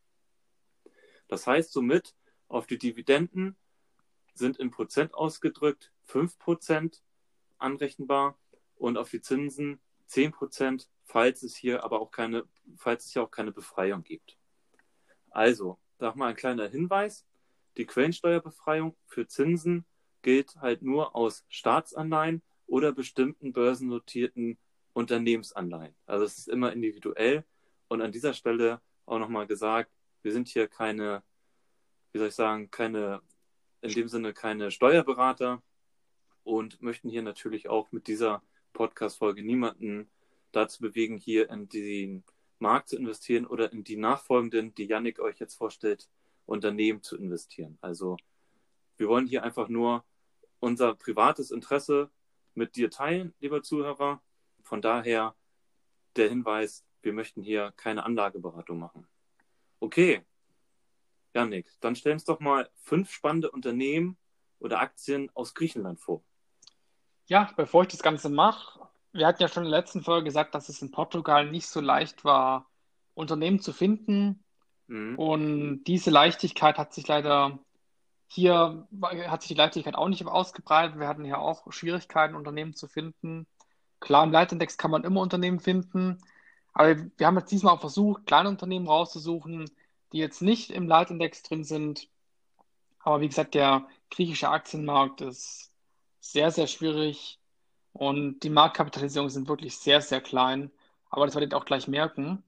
Das 1.27 1.47
heißt 1.47 1.71
somit, 1.71 2.15
auf 2.47 2.67
die 2.67 2.77
Dividenden 2.77 3.55
sind 4.33 4.57
in 4.57 4.71
Prozent 4.71 5.13
ausgedrückt 5.13 5.91
5% 6.07 7.01
anrechenbar 7.57 8.37
und 8.75 8.97
auf 8.97 9.09
die 9.09 9.21
Zinsen 9.21 9.79
10%, 10.09 10.87
falls 11.03 11.43
es 11.43 11.55
hier 11.55 11.83
aber 11.83 12.01
auch 12.01 12.11
keine, 12.11 12.43
falls 12.77 13.05
es 13.05 13.13
hier 13.13 13.23
auch 13.23 13.31
keine 13.31 13.51
Befreiung 13.51 14.03
gibt. 14.03 14.37
Also, 15.31 15.79
mal 15.99 16.27
ein 16.27 16.35
kleiner 16.35 16.67
Hinweis. 16.67 17.25
Die 17.77 17.85
Quellensteuerbefreiung 17.85 18.95
für 19.05 19.27
Zinsen 19.27 19.85
gilt 20.21 20.57
halt 20.57 20.81
nur 20.81 21.15
aus 21.15 21.45
Staatsanleihen 21.47 22.41
oder 22.67 22.91
bestimmten 22.91 23.53
börsennotierten 23.53 24.57
Unternehmensanleihen. 24.93 25.95
Also 26.05 26.25
es 26.25 26.37
ist 26.37 26.49
immer 26.49 26.71
individuell. 26.71 27.43
Und 27.87 28.01
an 28.01 28.11
dieser 28.11 28.33
Stelle 28.33 28.81
auch 29.05 29.19
nochmal 29.19 29.47
gesagt, 29.47 29.91
wir 30.21 30.31
sind 30.31 30.47
hier 30.47 30.67
keine, 30.67 31.23
wie 32.11 32.19
soll 32.19 32.27
ich 32.29 32.35
sagen, 32.35 32.69
keine, 32.71 33.21
in 33.81 33.93
dem 33.93 34.07
Sinne 34.07 34.33
keine 34.33 34.71
Steuerberater 34.71 35.61
und 36.43 36.81
möchten 36.81 37.09
hier 37.09 37.21
natürlich 37.21 37.69
auch 37.69 37.91
mit 37.91 38.07
dieser 38.07 38.41
Podcast-Folge 38.73 39.43
niemanden 39.43 40.09
dazu 40.51 40.81
bewegen, 40.81 41.17
hier 41.17 41.49
in 41.49 41.69
den 41.69 42.23
Markt 42.59 42.89
zu 42.89 42.97
investieren 42.97 43.45
oder 43.45 43.71
in 43.71 43.83
die 43.83 43.97
nachfolgenden, 43.97 44.73
die 44.75 44.85
Yannick 44.85 45.19
euch 45.19 45.39
jetzt 45.39 45.55
vorstellt, 45.55 46.09
Unternehmen 46.45 47.01
zu 47.01 47.17
investieren. 47.17 47.77
Also 47.81 48.17
wir 48.97 49.07
wollen 49.07 49.27
hier 49.27 49.43
einfach 49.43 49.69
nur 49.69 50.03
unser 50.59 50.95
privates 50.95 51.51
Interesse 51.51 52.09
mit 52.53 52.75
dir 52.75 52.89
teilen, 52.89 53.33
lieber 53.39 53.63
Zuhörer. 53.63 54.21
Von 54.61 54.81
daher 54.81 55.35
der 56.15 56.29
Hinweis, 56.29 56.85
wir 57.01 57.13
möchten 57.13 57.41
hier 57.41 57.73
keine 57.75 58.03
Anlageberatung 58.05 58.79
machen. 58.79 59.07
Okay, 59.79 60.23
Janik, 61.33 61.67
dann 61.81 61.95
stell 61.95 62.13
uns 62.13 62.25
doch 62.25 62.39
mal 62.39 62.69
fünf 62.75 63.11
spannende 63.11 63.51
Unternehmen 63.51 64.17
oder 64.59 64.79
Aktien 64.79 65.29
aus 65.33 65.53
Griechenland 65.53 65.99
vor. 65.99 66.23
Ja, 67.27 67.49
bevor 67.55 67.83
ich 67.83 67.89
das 67.89 68.03
Ganze 68.03 68.29
mache, 68.29 68.79
wir 69.11 69.27
hatten 69.27 69.41
ja 69.41 69.47
schon 69.47 69.65
in 69.65 69.71
der 69.71 69.79
letzten 69.79 70.01
Folge 70.01 70.25
gesagt, 70.25 70.55
dass 70.55 70.69
es 70.69 70.81
in 70.81 70.91
Portugal 70.91 71.49
nicht 71.49 71.67
so 71.67 71.79
leicht 71.79 72.25
war, 72.25 72.69
Unternehmen 73.13 73.59
zu 73.59 73.73
finden. 73.73 74.43
Mhm. 74.87 75.17
Und 75.17 75.83
diese 75.85 76.09
Leichtigkeit 76.09 76.77
hat 76.77 76.93
sich 76.93 77.07
leider 77.07 77.59
hier 78.33 78.87
hat 79.27 79.41
sich 79.43 79.49
die 79.49 79.53
Leichtigkeit 79.53 79.95
auch 79.95 80.09
nicht 80.09 80.25
ausgebreitet. 80.25 80.99
Wir 80.99 81.07
hatten 81.07 81.23
hier 81.23 81.37
auch 81.39 81.71
Schwierigkeiten, 81.71 82.35
Unternehmen 82.35 82.73
zu 82.73 82.87
finden. 82.87 83.45
Klar, 83.99 84.23
im 84.23 84.31
Leitindex 84.31 84.77
kann 84.77 84.91
man 84.91 85.03
immer 85.03 85.21
Unternehmen 85.21 85.59
finden, 85.59 86.17
aber 86.73 86.97
wir 87.17 87.27
haben 87.27 87.37
jetzt 87.37 87.51
diesmal 87.51 87.75
auch 87.75 87.79
versucht, 87.79 88.25
kleine 88.25 88.49
Unternehmen 88.49 88.87
rauszusuchen, 88.87 89.69
die 90.11 90.17
jetzt 90.17 90.41
nicht 90.41 90.71
im 90.71 90.87
Leitindex 90.87 91.43
drin 91.43 91.63
sind. 91.63 92.09
Aber 92.99 93.21
wie 93.21 93.27
gesagt, 93.27 93.53
der 93.53 93.87
griechische 94.09 94.49
Aktienmarkt 94.49 95.21
ist 95.21 95.72
sehr, 96.23 96.51
sehr 96.51 96.67
schwierig 96.67 97.39
und 97.91 98.39
die 98.41 98.49
Marktkapitalisierungen 98.49 99.29
sind 99.29 99.49
wirklich 99.49 99.77
sehr, 99.77 100.01
sehr 100.01 100.21
klein. 100.21 100.71
Aber 101.09 101.25
das 101.25 101.35
werdet 101.35 101.53
ihr 101.53 101.57
auch 101.57 101.65
gleich 101.65 101.87
merken. 101.87 102.43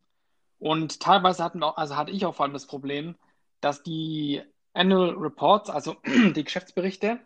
Und 0.60 1.01
teilweise 1.01 1.44
hatten 1.44 1.62
auch, 1.62 1.77
also 1.77 1.98
hatte 1.98 2.12
ich 2.12 2.25
auch 2.25 2.36
vor 2.36 2.46
allem 2.46 2.53
das 2.53 2.67
Problem, 2.67 3.15
dass 3.62 3.84
die 3.84 4.41
Annual 4.74 5.15
Reports, 5.17 5.70
also 5.70 5.98
die 6.05 6.44
Geschäftsberichte, 6.44 7.20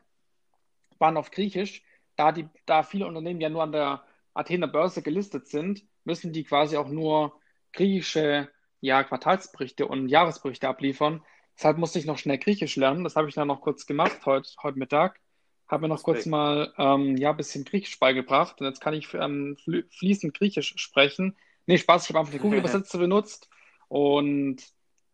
waren 0.97 1.17
auf 1.17 1.31
Griechisch. 1.31 1.83
Da, 2.15 2.31
die, 2.31 2.49
da 2.65 2.83
viele 2.83 3.07
Unternehmen 3.07 3.41
ja 3.41 3.49
nur 3.49 3.63
an 3.63 3.71
der 3.71 4.03
Athener 4.33 4.67
Börse 4.67 5.01
gelistet 5.03 5.47
sind, 5.47 5.83
müssen 6.03 6.33
die 6.33 6.43
quasi 6.43 6.77
auch 6.77 6.89
nur 6.89 7.39
griechische 7.73 8.49
ja, 8.81 9.03
Quartalsberichte 9.03 9.87
und 9.87 10.09
Jahresberichte 10.09 10.67
abliefern. 10.67 11.23
Deshalb 11.55 11.77
musste 11.77 11.99
ich 11.99 12.05
noch 12.05 12.17
schnell 12.17 12.39
Griechisch 12.39 12.75
lernen. 12.75 13.03
Das 13.03 13.15
habe 13.15 13.29
ich 13.29 13.35
dann 13.35 13.47
noch 13.47 13.61
kurz 13.61 13.85
gemacht 13.85 14.25
heute, 14.25 14.49
heute 14.63 14.79
Mittag. 14.79 15.21
Habe 15.69 15.83
mir 15.83 15.89
noch 15.89 16.01
kurz 16.01 16.25
mal 16.25 16.73
ähm, 16.77 17.15
ja, 17.15 17.29
ein 17.29 17.37
bisschen 17.37 17.63
Griechisch 17.63 17.99
beigebracht. 17.99 18.59
Und 18.59 18.67
jetzt 18.67 18.81
kann 18.81 18.95
ich 18.95 19.13
ähm, 19.13 19.55
fließend 19.91 20.33
Griechisch 20.33 20.73
sprechen. 20.77 21.37
Nee, 21.67 21.77
Spaß, 21.77 22.03
ich 22.03 22.09
habe 22.09 22.19
einfach 22.19 22.33
die 22.33 22.39
Google-Übersetzer 22.39 22.97
benutzt 22.97 23.49
und 23.87 24.63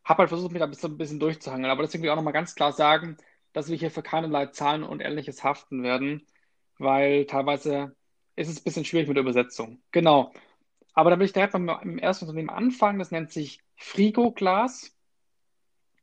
habe 0.05 0.19
halt 0.19 0.29
versucht, 0.29 0.53
mich 0.53 0.61
da 0.61 0.65
ein 0.65 0.97
bisschen, 0.97 1.19
durchzuhangeln. 1.19 1.69
Aber 1.69 1.83
deswegen 1.83 2.03
will 2.03 2.07
ich 2.07 2.11
auch 2.11 2.15
nochmal 2.15 2.31
ganz 2.31 2.55
klar 2.55 2.71
sagen, 2.71 3.17
dass 3.51 3.69
wir 3.69 3.75
hier 3.75 3.91
für 3.91 4.01
keinerlei 4.03 4.47
Zahlen 4.47 4.83
und 4.83 5.01
Ähnliches 5.01 5.43
haften 5.43 5.83
werden, 5.83 6.25
weil 6.77 7.25
teilweise 7.25 7.95
ist 8.37 8.47
es 8.47 8.59
ein 8.59 8.63
bisschen 8.63 8.85
schwierig 8.85 9.07
mit 9.07 9.17
der 9.17 9.23
Übersetzung. 9.23 9.81
Genau. 9.91 10.31
Aber 10.93 11.09
da 11.09 11.19
will 11.19 11.25
ich 11.25 11.33
direkt 11.33 11.53
mal 11.53 11.81
im 11.81 11.97
ersten 11.97 12.25
Unternehmen 12.25 12.49
anfangen. 12.49 12.99
Das 12.99 13.11
nennt 13.11 13.31
sich 13.31 13.59
Frigo 13.75 14.31
Glas. 14.31 14.95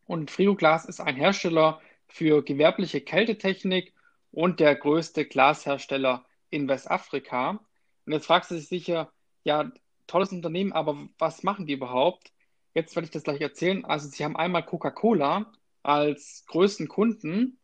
Und 0.05 0.31
Frigo 0.31 0.55
Glas 0.55 0.85
ist 0.85 1.01
ein 1.01 1.17
Hersteller 1.17 1.81
für 2.07 2.43
gewerbliche 2.43 3.01
Kältetechnik 3.01 3.95
und 4.33 4.61
der 4.61 4.75
größte 4.75 5.27
Glashersteller 5.27 6.25
in 6.51 6.69
Westafrika. 6.69 7.61
Und 8.07 8.13
jetzt 8.13 8.27
fragst 8.27 8.51
du 8.51 8.57
dich 8.57 8.69
sicher, 8.69 9.13
ja, 9.45 9.71
tolles 10.07 10.33
Unternehmen, 10.33 10.73
aber 10.73 11.09
was 11.19 11.43
machen 11.43 11.67
die 11.67 11.75
überhaupt? 11.75 12.33
Jetzt 12.75 12.97
werde 12.97 13.05
ich 13.05 13.11
das 13.11 13.23
gleich 13.25 13.41
erzählen. 13.41 13.85
Also 13.85 14.09
sie 14.09 14.25
haben 14.25 14.37
einmal 14.37 14.65
Coca-Cola 14.65 15.53
als 15.83 16.45
größten 16.47 16.89
Kunden. 16.89 17.59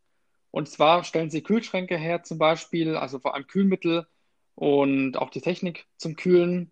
Und 0.51 0.69
zwar 0.69 1.03
stellen 1.03 1.29
sie 1.29 1.43
Kühlschränke 1.43 1.97
her 1.97 2.23
zum 2.23 2.37
Beispiel, 2.37 2.95
also 2.95 3.19
vor 3.19 3.35
allem 3.35 3.47
Kühlmittel 3.47 4.07
und 4.55 5.17
auch 5.17 5.29
die 5.29 5.41
Technik 5.41 5.87
zum 5.97 6.15
Kühlen. 6.15 6.71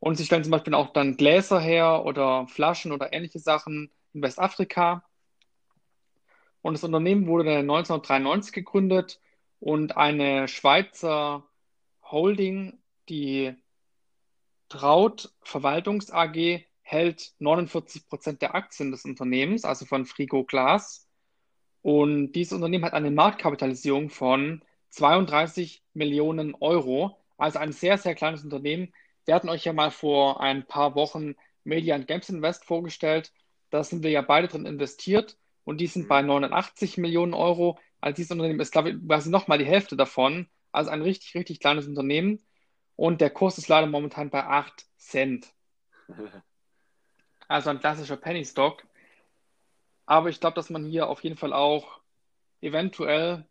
Und 0.00 0.16
sie 0.16 0.24
stellen 0.24 0.42
zum 0.42 0.50
Beispiel 0.50 0.74
auch 0.74 0.92
dann 0.92 1.16
Gläser 1.16 1.60
her 1.60 2.04
oder 2.04 2.46
Flaschen 2.48 2.92
oder 2.92 3.12
ähnliche 3.12 3.38
Sachen 3.38 3.90
in 4.12 4.22
Westafrika. 4.22 5.04
Und 6.62 6.74
das 6.74 6.84
Unternehmen 6.84 7.26
wurde 7.26 7.58
1993 7.58 8.52
gegründet 8.52 9.20
und 9.60 9.96
eine 9.96 10.48
Schweizer 10.48 11.44
Holding, 12.04 12.78
die 13.08 13.54
Traut 14.68 15.32
Verwaltungs 15.42 16.10
AG, 16.10 16.64
hält 16.82 17.34
49 17.38 18.08
Prozent 18.08 18.42
der 18.42 18.54
Aktien 18.54 18.90
des 18.90 19.04
Unternehmens, 19.04 19.64
also 19.64 19.84
von 19.84 20.06
Frigo 20.06 20.44
Glas. 20.44 21.08
Und 21.82 22.32
dieses 22.32 22.52
Unternehmen 22.52 22.84
hat 22.84 22.92
eine 22.92 23.10
Marktkapitalisierung 23.10 24.08
von 24.08 24.62
32 24.90 25.82
Millionen 25.94 26.54
Euro, 26.54 27.18
also 27.38 27.58
ein 27.58 27.72
sehr, 27.72 27.98
sehr 27.98 28.14
kleines 28.14 28.44
Unternehmen. 28.44 28.92
Wir 29.24 29.34
hatten 29.34 29.48
euch 29.48 29.64
ja 29.64 29.72
mal 29.72 29.90
vor 29.90 30.40
ein 30.40 30.66
paar 30.66 30.94
Wochen 30.94 31.34
Media 31.64 31.94
and 31.94 32.06
Games 32.06 32.28
Invest 32.28 32.64
vorgestellt. 32.64 33.32
Da 33.70 33.82
sind 33.82 34.02
wir 34.02 34.10
ja 34.10 34.22
beide 34.22 34.48
drin 34.48 34.66
investiert 34.66 35.36
und 35.64 35.78
die 35.78 35.86
sind 35.86 36.08
bei 36.08 36.22
89 36.22 36.98
Millionen 36.98 37.34
Euro. 37.34 37.78
Also 38.00 38.16
dieses 38.16 38.30
Unternehmen 38.32 38.60
ist, 38.60 38.72
glaube 38.72 38.90
ich, 38.90 38.96
quasi 39.06 39.30
nochmal 39.30 39.58
die 39.58 39.64
Hälfte 39.64 39.96
davon. 39.96 40.48
Also 40.72 40.90
ein 40.90 41.02
richtig, 41.02 41.34
richtig 41.34 41.60
kleines 41.60 41.86
Unternehmen. 41.86 42.40
Und 42.96 43.20
der 43.20 43.30
Kurs 43.30 43.58
ist 43.58 43.68
leider 43.68 43.86
momentan 43.86 44.30
bei 44.30 44.44
8 44.44 44.86
Cent. 44.96 45.52
Also 47.48 47.68
ein 47.68 47.80
klassischer 47.80 48.16
Penny 48.16 48.46
Stock. 48.46 48.86
Aber 50.06 50.30
ich 50.30 50.40
glaube, 50.40 50.54
dass 50.54 50.70
man 50.70 50.86
hier 50.86 51.08
auf 51.08 51.22
jeden 51.22 51.36
Fall 51.36 51.52
auch 51.52 52.00
eventuell, 52.62 53.46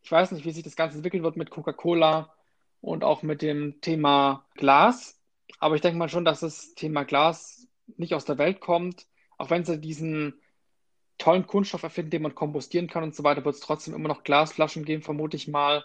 ich 0.00 0.10
weiß 0.10 0.32
nicht, 0.32 0.46
wie 0.46 0.52
sich 0.52 0.62
das 0.62 0.76
Ganze 0.76 0.96
entwickeln 0.96 1.22
wird 1.22 1.36
mit 1.36 1.50
Coca-Cola 1.50 2.34
und 2.80 3.04
auch 3.04 3.22
mit 3.22 3.42
dem 3.42 3.80
Thema 3.82 4.46
Glas. 4.54 5.20
Aber 5.58 5.74
ich 5.74 5.82
denke 5.82 5.98
mal 5.98 6.08
schon, 6.08 6.24
dass 6.24 6.40
das 6.40 6.74
Thema 6.74 7.04
Glas 7.04 7.68
nicht 7.98 8.14
aus 8.14 8.24
der 8.24 8.38
Welt 8.38 8.60
kommt. 8.60 9.06
Auch 9.36 9.50
wenn 9.50 9.64
sie 9.64 9.78
diesen 9.78 10.40
tollen 11.22 11.46
Kunststoff 11.46 11.84
erfinden, 11.84 12.10
den 12.10 12.22
man 12.22 12.34
kompostieren 12.34 12.88
kann 12.88 13.04
und 13.04 13.14
so 13.14 13.22
weiter, 13.22 13.44
wird 13.44 13.54
es 13.54 13.60
trotzdem 13.60 13.94
immer 13.94 14.08
noch 14.08 14.24
Glasflaschen 14.24 14.84
geben, 14.84 15.02
vermute 15.02 15.36
ich 15.36 15.46
mal. 15.46 15.84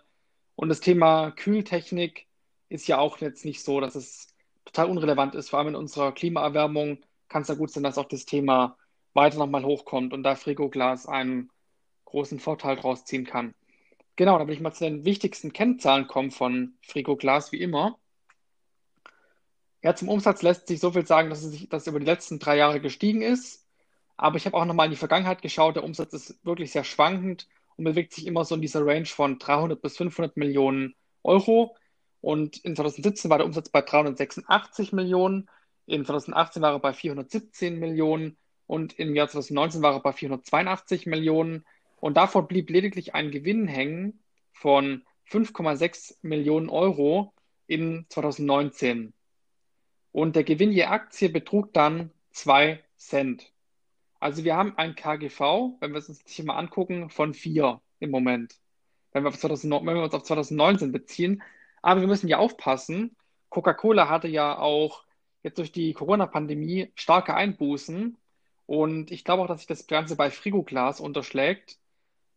Und 0.55 0.69
das 0.69 0.79
Thema 0.79 1.31
Kühltechnik 1.31 2.25
ist 2.69 2.87
ja 2.87 2.97
auch 2.97 3.19
jetzt 3.19 3.45
nicht 3.45 3.63
so, 3.63 3.79
dass 3.79 3.95
es 3.95 4.33
total 4.65 4.89
unrelevant 4.89 5.35
ist, 5.35 5.49
vor 5.49 5.59
allem 5.59 5.69
in 5.69 5.75
unserer 5.75 6.11
Klimaerwärmung 6.11 6.99
kann 7.29 7.43
es 7.43 7.49
ja 7.49 7.55
gut 7.55 7.71
sein, 7.71 7.83
dass 7.83 7.99
auch 7.99 8.07
das 8.07 8.25
Thema 8.25 8.77
weiter 9.13 9.37
nochmal 9.37 9.63
hochkommt 9.63 10.11
und 10.11 10.23
da 10.23 10.35
Frigoglas 10.35 11.05
einen 11.05 11.51
großen 12.05 12.39
Vorteil 12.39 12.75
draus 12.75 13.05
ziehen 13.05 13.25
kann. 13.25 13.53
Genau, 14.15 14.39
da 14.39 14.47
will 14.47 14.55
ich 14.55 14.61
mal 14.61 14.73
zu 14.73 14.85
den 14.85 15.05
wichtigsten 15.05 15.53
Kennzahlen 15.53 16.07
kommen 16.07 16.31
von 16.31 16.73
Frigoglas, 16.81 17.51
wie 17.51 17.61
immer. 17.61 17.99
Ja, 19.83 19.95
zum 19.95 20.09
Umsatz 20.09 20.41
lässt 20.41 20.67
sich 20.67 20.79
so 20.79 20.91
viel 20.91 21.05
sagen, 21.05 21.29
dass 21.29 21.43
es, 21.43 21.51
sich, 21.51 21.69
dass 21.69 21.85
über 21.85 21.99
die 21.99 22.05
letzten 22.07 22.39
drei 22.39 22.57
Jahre 22.57 22.81
gestiegen 22.81 23.21
ist. 23.21 23.66
Aber 24.17 24.37
ich 24.37 24.45
habe 24.45 24.57
auch 24.57 24.65
nochmal 24.65 24.87
in 24.87 24.91
die 24.91 24.97
Vergangenheit 24.97 25.41
geschaut. 25.41 25.75
Der 25.75 25.83
Umsatz 25.83 26.13
ist 26.13 26.45
wirklich 26.45 26.71
sehr 26.71 26.83
schwankend 26.83 27.47
und 27.75 27.85
bewegt 27.85 28.13
sich 28.13 28.25
immer 28.25 28.43
so 28.43 28.55
in 28.55 28.61
dieser 28.61 28.85
Range 28.85 29.05
von 29.05 29.39
300 29.39 29.81
bis 29.81 29.97
500 29.97 30.35
Millionen 30.37 30.95
Euro. 31.23 31.75
Und 32.21 32.57
in 32.65 32.75
2017 32.75 33.29
war 33.29 33.37
der 33.37 33.45
Umsatz 33.45 33.69
bei 33.69 33.81
386 33.81 34.91
Millionen, 34.91 35.47
in 35.85 36.03
2018 36.03 36.61
war 36.61 36.73
er 36.73 36.79
bei 36.79 36.93
417 36.93 37.79
Millionen 37.79 38.37
und 38.65 38.99
im 38.99 39.15
Jahr 39.15 39.29
2019 39.29 39.81
war 39.81 39.93
er 39.93 40.01
bei 40.01 40.11
482 40.11 41.05
Millionen. 41.05 41.65
Und 41.99 42.17
davon 42.17 42.47
blieb 42.47 42.69
lediglich 42.69 43.15
ein 43.15 43.31
Gewinn 43.31 43.67
hängen 43.67 44.19
von 44.51 45.03
5,6 45.29 46.17
Millionen 46.21 46.69
Euro 46.69 47.33
in 47.67 48.05
2019. 48.09 49.13
Und 50.11 50.35
der 50.35 50.43
Gewinn 50.43 50.71
je 50.71 50.85
Aktie 50.85 51.29
betrug 51.29 51.73
dann 51.73 52.11
2 52.31 52.83
Cent. 52.97 53.51
Also 54.19 54.43
wir 54.43 54.55
haben 54.55 54.77
ein 54.77 54.95
KGV, 54.95 55.77
wenn 55.79 55.91
wir 55.91 55.99
es 55.99 56.09
uns 56.09 56.23
hier 56.25 56.45
mal 56.45 56.57
angucken, 56.57 57.09
von 57.09 57.33
4 57.33 57.81
im 57.99 58.11
Moment. 58.11 58.55
Wenn 59.11 59.23
wir, 59.23 59.31
2000, 59.31 59.85
wenn 59.85 59.95
wir 59.95 60.03
uns 60.03 60.13
auf 60.13 60.23
2019 60.23 60.91
beziehen. 60.91 61.43
Aber 61.81 62.01
wir 62.01 62.07
müssen 62.07 62.27
ja 62.27 62.37
aufpassen. 62.37 63.15
Coca-Cola 63.49 64.09
hatte 64.09 64.27
ja 64.27 64.57
auch 64.57 65.03
jetzt 65.43 65.57
durch 65.57 65.71
die 65.71 65.93
Corona-Pandemie 65.93 66.91
starke 66.95 67.33
Einbußen. 67.33 68.17
Und 68.65 69.11
ich 69.11 69.23
glaube 69.23 69.43
auch, 69.43 69.47
dass 69.47 69.59
sich 69.59 69.67
das 69.67 69.87
Ganze 69.87 70.15
bei 70.15 70.29
Frigoglas 70.29 70.99
unterschlägt. 70.99 71.77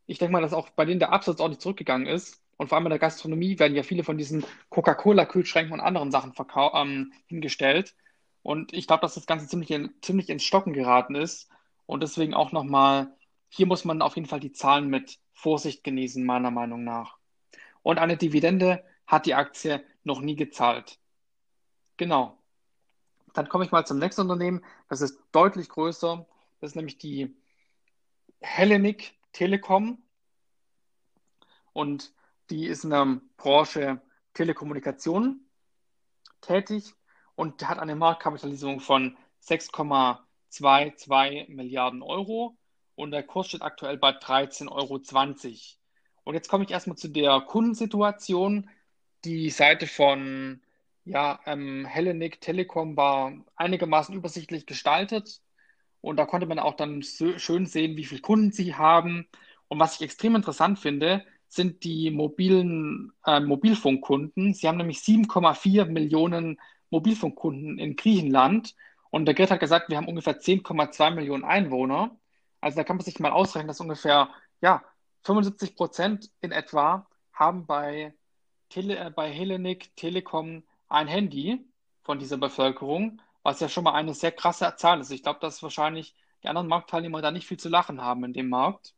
Ich 0.06 0.18
denke 0.18 0.32
mal, 0.32 0.42
dass 0.42 0.52
auch 0.52 0.70
bei 0.70 0.84
denen 0.84 1.00
der 1.00 1.12
Absatz 1.12 1.40
ordentlich 1.40 1.60
zurückgegangen 1.60 2.06
ist. 2.06 2.42
Und 2.56 2.68
vor 2.68 2.76
allem 2.76 2.86
in 2.86 2.90
der 2.90 2.98
Gastronomie 2.98 3.58
werden 3.58 3.74
ja 3.74 3.82
viele 3.82 4.04
von 4.04 4.18
diesen 4.18 4.44
Coca-Cola-Kühlschränken 4.68 5.72
und 5.72 5.80
anderen 5.80 6.10
Sachen 6.10 6.34
ähm, 6.74 7.12
hingestellt. 7.26 7.94
Und 8.42 8.72
ich 8.72 8.86
glaube, 8.86 9.00
dass 9.02 9.14
das 9.14 9.26
Ganze 9.26 9.48
ziemlich, 9.48 9.70
in, 9.70 9.90
ziemlich 10.02 10.28
ins 10.28 10.44
Stocken 10.44 10.72
geraten 10.72 11.14
ist. 11.14 11.48
Und 11.90 12.04
deswegen 12.04 12.34
auch 12.34 12.52
nochmal, 12.52 13.16
hier 13.48 13.66
muss 13.66 13.84
man 13.84 14.00
auf 14.00 14.14
jeden 14.14 14.28
Fall 14.28 14.38
die 14.38 14.52
Zahlen 14.52 14.86
mit 14.90 15.18
Vorsicht 15.32 15.82
genießen, 15.82 16.24
meiner 16.24 16.52
Meinung 16.52 16.84
nach. 16.84 17.18
Und 17.82 17.98
eine 17.98 18.16
Dividende 18.16 18.84
hat 19.08 19.26
die 19.26 19.34
Aktie 19.34 19.84
noch 20.04 20.20
nie 20.20 20.36
gezahlt. 20.36 21.00
Genau. 21.96 22.38
Dann 23.34 23.48
komme 23.48 23.64
ich 23.64 23.72
mal 23.72 23.84
zum 23.84 23.98
nächsten 23.98 24.20
Unternehmen. 24.20 24.64
Das 24.88 25.00
ist 25.00 25.18
deutlich 25.32 25.68
größer. 25.68 26.24
Das 26.60 26.70
ist 26.70 26.76
nämlich 26.76 26.98
die 26.98 27.36
Hellenic 28.38 29.18
Telekom. 29.32 30.00
Und 31.72 32.14
die 32.50 32.68
ist 32.68 32.84
in 32.84 32.90
der 32.90 33.20
Branche 33.36 34.00
Telekommunikation 34.34 35.40
tätig 36.40 36.94
und 37.34 37.68
hat 37.68 37.80
eine 37.80 37.96
Marktkapitalisierung 37.96 38.78
von 38.78 39.16
6,22 40.52 41.50
Milliarden 41.50 42.02
Euro 42.02 42.56
und 42.94 43.12
der 43.12 43.22
Kurs 43.22 43.48
steht 43.48 43.62
aktuell 43.62 43.96
bei 43.96 44.10
13,20 44.10 44.68
Euro. 44.70 45.00
Und 46.24 46.34
jetzt 46.34 46.48
komme 46.48 46.64
ich 46.64 46.70
erstmal 46.70 46.96
zu 46.96 47.08
der 47.08 47.40
Kundensituation. 47.40 48.68
Die 49.24 49.50
Seite 49.50 49.86
von 49.86 50.60
ja, 51.04 51.40
ähm, 51.46 51.84
Hellenic 51.86 52.40
Telekom 52.40 52.96
war 52.96 53.32
einigermaßen 53.56 54.14
übersichtlich 54.14 54.66
gestaltet 54.66 55.40
und 56.00 56.16
da 56.16 56.26
konnte 56.26 56.46
man 56.46 56.58
auch 56.58 56.74
dann 56.74 57.02
so 57.02 57.38
schön 57.38 57.66
sehen, 57.66 57.96
wie 57.96 58.04
viele 58.04 58.20
Kunden 58.20 58.52
sie 58.52 58.74
haben. 58.74 59.26
Und 59.68 59.78
was 59.78 59.96
ich 59.96 60.02
extrem 60.02 60.34
interessant 60.34 60.78
finde, 60.78 61.24
sind 61.48 61.84
die 61.84 62.10
mobilen 62.10 63.12
äh, 63.26 63.40
Mobilfunkkunden. 63.40 64.54
Sie 64.54 64.66
haben 64.66 64.78
nämlich 64.78 64.98
7,4 64.98 65.86
Millionen 65.86 66.58
Mobilfunkkunden 66.90 67.78
in 67.78 67.96
Griechenland. 67.96 68.74
Und 69.10 69.26
der 69.26 69.34
Gerd 69.34 69.50
hat 69.50 69.60
gesagt, 69.60 69.88
wir 69.88 69.96
haben 69.96 70.08
ungefähr 70.08 70.40
10,2 70.40 71.10
Millionen 71.10 71.44
Einwohner. 71.44 72.16
Also 72.60 72.76
da 72.76 72.84
kann 72.84 72.96
man 72.96 73.04
sich 73.04 73.18
mal 73.18 73.32
ausrechnen, 73.32 73.68
dass 73.68 73.80
ungefähr 73.80 74.30
ja, 74.60 74.82
75 75.22 75.76
Prozent 75.76 76.30
in 76.40 76.52
etwa 76.52 77.06
haben 77.32 77.66
bei, 77.66 78.14
Tele, 78.68 78.98
äh, 78.98 79.10
bei 79.10 79.30
Hellenic 79.30 79.96
Telekom 79.96 80.64
ein 80.88 81.08
Handy 81.08 81.64
von 82.02 82.18
dieser 82.18 82.36
Bevölkerung, 82.36 83.20
was 83.42 83.60
ja 83.60 83.68
schon 83.68 83.84
mal 83.84 83.94
eine 83.94 84.14
sehr 84.14 84.32
krasse 84.32 84.74
Zahl 84.76 85.00
ist. 85.00 85.10
Ich 85.10 85.22
glaube, 85.22 85.40
dass 85.40 85.62
wahrscheinlich 85.62 86.14
die 86.42 86.48
anderen 86.48 86.68
Marktteilnehmer 86.68 87.22
da 87.22 87.30
nicht 87.30 87.46
viel 87.46 87.58
zu 87.58 87.68
lachen 87.68 88.02
haben 88.02 88.24
in 88.24 88.32
dem 88.32 88.48
Markt. 88.48 88.94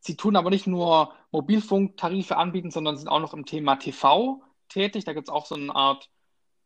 Sie 0.00 0.16
tun 0.16 0.36
aber 0.36 0.50
nicht 0.50 0.66
nur 0.66 1.14
Mobilfunktarife 1.30 2.36
anbieten, 2.36 2.70
sondern 2.70 2.96
sind 2.96 3.08
auch 3.08 3.20
noch 3.20 3.34
im 3.34 3.44
Thema 3.44 3.76
TV 3.76 4.42
tätig. 4.68 5.04
Da 5.04 5.12
gibt 5.12 5.28
es 5.28 5.32
auch 5.32 5.46
so 5.46 5.54
eine 5.54 5.74
Art 5.74 6.10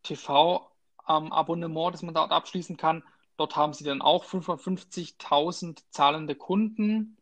TV-Abonnement, 0.05 0.74
ähm, 1.09 1.31
das 1.31 2.03
man 2.03 2.15
dort 2.15 2.33
abschließen 2.33 2.77
kann. 2.77 3.03
Dort 3.37 3.57
haben 3.57 3.73
sie 3.73 3.85
dann 3.85 4.03
auch 4.03 4.25
550.000 4.25 5.83
zahlende 5.91 6.35
Kunden. 6.35 7.17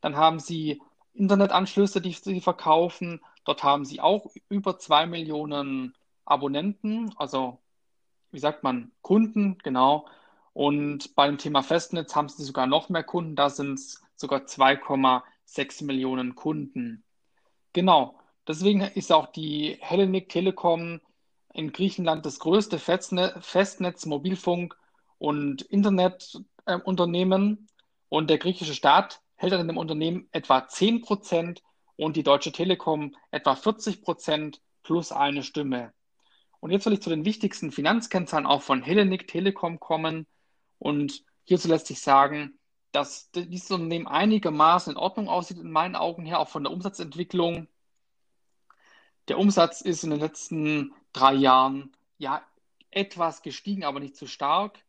Dann 0.00 0.16
haben 0.16 0.38
sie 0.38 0.82
Internetanschlüsse, 1.14 2.00
die 2.00 2.12
sie 2.12 2.40
verkaufen. 2.40 3.20
Dort 3.44 3.62
haben 3.62 3.84
sie 3.84 4.00
auch 4.00 4.26
über 4.48 4.78
2 4.78 5.06
Millionen 5.06 5.94
Abonnenten, 6.24 7.14
also 7.16 7.60
wie 8.32 8.40
sagt 8.40 8.64
man, 8.64 8.90
Kunden, 9.02 9.58
genau. 9.58 10.06
Und 10.52 11.14
beim 11.14 11.38
Thema 11.38 11.62
Festnetz 11.62 12.16
haben 12.16 12.28
sie 12.28 12.42
sogar 12.42 12.66
noch 12.66 12.88
mehr 12.88 13.04
Kunden, 13.04 13.36
da 13.36 13.48
sind 13.48 13.74
es 13.74 14.02
sogar 14.16 14.40
2,7 14.40 15.22
6 15.46 15.82
Millionen 15.82 16.34
Kunden. 16.34 17.04
Genau, 17.72 18.18
deswegen 18.46 18.80
ist 18.80 19.12
auch 19.12 19.26
die 19.26 19.78
Hellenic 19.80 20.28
Telekom 20.28 21.00
in 21.56 21.72
Griechenland 21.72 22.26
das 22.26 22.38
größte 22.38 22.78
Festnetz, 22.78 24.04
Mobilfunk 24.04 24.76
und 25.16 25.62
Internetunternehmen. 25.62 27.66
und 28.10 28.30
der 28.30 28.38
griechische 28.38 28.74
Staat 28.74 29.22
hält 29.36 29.54
an 29.54 29.66
dem 29.66 29.78
Unternehmen 29.78 30.28
etwa 30.32 30.68
10 30.68 31.00
Prozent 31.00 31.62
und 31.96 32.16
die 32.16 32.22
Deutsche 32.22 32.52
Telekom 32.52 33.16
etwa 33.30 33.56
40 33.56 34.02
Prozent 34.02 34.60
plus 34.82 35.12
eine 35.12 35.42
Stimme. 35.42 35.94
Und 36.60 36.72
jetzt 36.72 36.84
will 36.84 36.92
ich 36.92 37.02
zu 37.02 37.10
den 37.10 37.24
wichtigsten 37.24 37.72
Finanzkennzahlen 37.72 38.46
auch 38.46 38.62
von 38.62 38.82
Hellenic 38.82 39.26
Telekom 39.26 39.80
kommen. 39.80 40.26
Und 40.78 41.24
hierzu 41.44 41.68
lässt 41.68 41.86
sich 41.86 42.00
sagen, 42.00 42.58
dass 42.92 43.30
dieses 43.30 43.70
Unternehmen 43.70 44.06
einigermaßen 44.06 44.92
in 44.92 44.98
Ordnung 44.98 45.28
aussieht, 45.28 45.58
in 45.58 45.70
meinen 45.70 45.96
Augen 45.96 46.26
her, 46.26 46.38
auch 46.38 46.50
von 46.50 46.64
der 46.64 46.72
Umsatzentwicklung. 46.72 47.66
Der 49.28 49.38
Umsatz 49.38 49.80
ist 49.80 50.04
in 50.04 50.10
den 50.10 50.20
letzten 50.20 50.94
drei 51.16 51.34
Jahren 51.34 51.92
ja 52.18 52.42
etwas 52.90 53.42
gestiegen, 53.42 53.84
aber 53.84 54.00
nicht 54.00 54.16
zu 54.16 54.26
stark. 54.26 54.84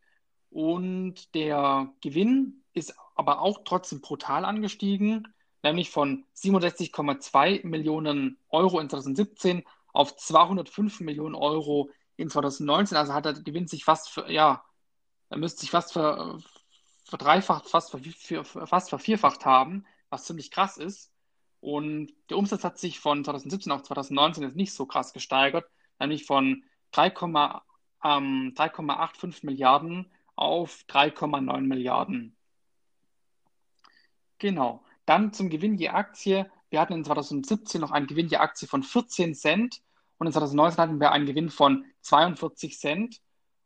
Und 0.49 1.33
der 1.35 1.93
Gewinn 2.01 2.63
ist 2.73 2.95
aber 3.15 3.41
auch 3.41 3.61
trotzdem 3.65 4.01
brutal 4.01 4.45
angestiegen, 4.45 5.33
nämlich 5.63 5.89
von 5.89 6.25
67,2 6.35 7.65
Millionen 7.65 8.37
Euro 8.49 8.79
in 8.79 8.89
2017 8.89 9.63
auf 9.93 10.15
205 10.15 10.99
Millionen 11.01 11.35
Euro 11.35 11.89
in 12.15 12.29
2019. 12.29 12.97
Also 12.97 13.13
hat 13.13 13.25
der 13.25 13.33
Gewinn 13.33 13.67
sich 13.67 13.83
fast 13.83 14.09
für, 14.09 14.31
ja, 14.31 14.63
er 15.29 15.37
müsste 15.37 15.61
sich 15.61 15.71
fast 15.71 15.93
verdreifacht, 17.03 17.67
fast, 17.67 17.95
fast 18.65 18.89
vervierfacht 18.89 19.45
haben, 19.45 19.85
was 20.09 20.25
ziemlich 20.25 20.51
krass 20.51 20.77
ist. 20.77 21.11
Und 21.59 22.11
der 22.29 22.37
Umsatz 22.37 22.63
hat 22.63 22.77
sich 22.77 22.99
von 22.99 23.23
2017 23.25 23.71
auf 23.71 23.83
2019 23.83 24.43
jetzt 24.43 24.55
nicht 24.55 24.73
so 24.73 24.85
krass 24.85 25.11
gesteigert, 25.11 25.65
nämlich 25.99 26.25
von 26.25 26.63
3,85 26.93 29.23
ähm, 29.23 29.33
Milliarden 29.43 30.11
auf 30.35 30.83
3,9 30.87 31.61
Milliarden. 31.61 32.35
Genau. 34.39 34.83
Dann 35.05 35.33
zum 35.33 35.49
Gewinn 35.49 35.75
je 35.75 35.89
Aktie. 35.89 36.49
Wir 36.69 36.81
hatten 36.81 36.93
in 36.93 37.03
2017 37.03 37.81
noch 37.81 37.91
einen 37.91 38.07
Gewinn 38.07 38.27
je 38.27 38.37
Aktie 38.37 38.67
von 38.67 38.83
14 38.83 39.35
Cent 39.35 39.81
und 40.17 40.27
in 40.27 40.33
2019 40.33 40.81
hatten 40.81 40.99
wir 40.99 41.11
einen 41.11 41.25
Gewinn 41.25 41.49
von 41.49 41.85
42 42.01 42.77
Cent. 42.77 43.21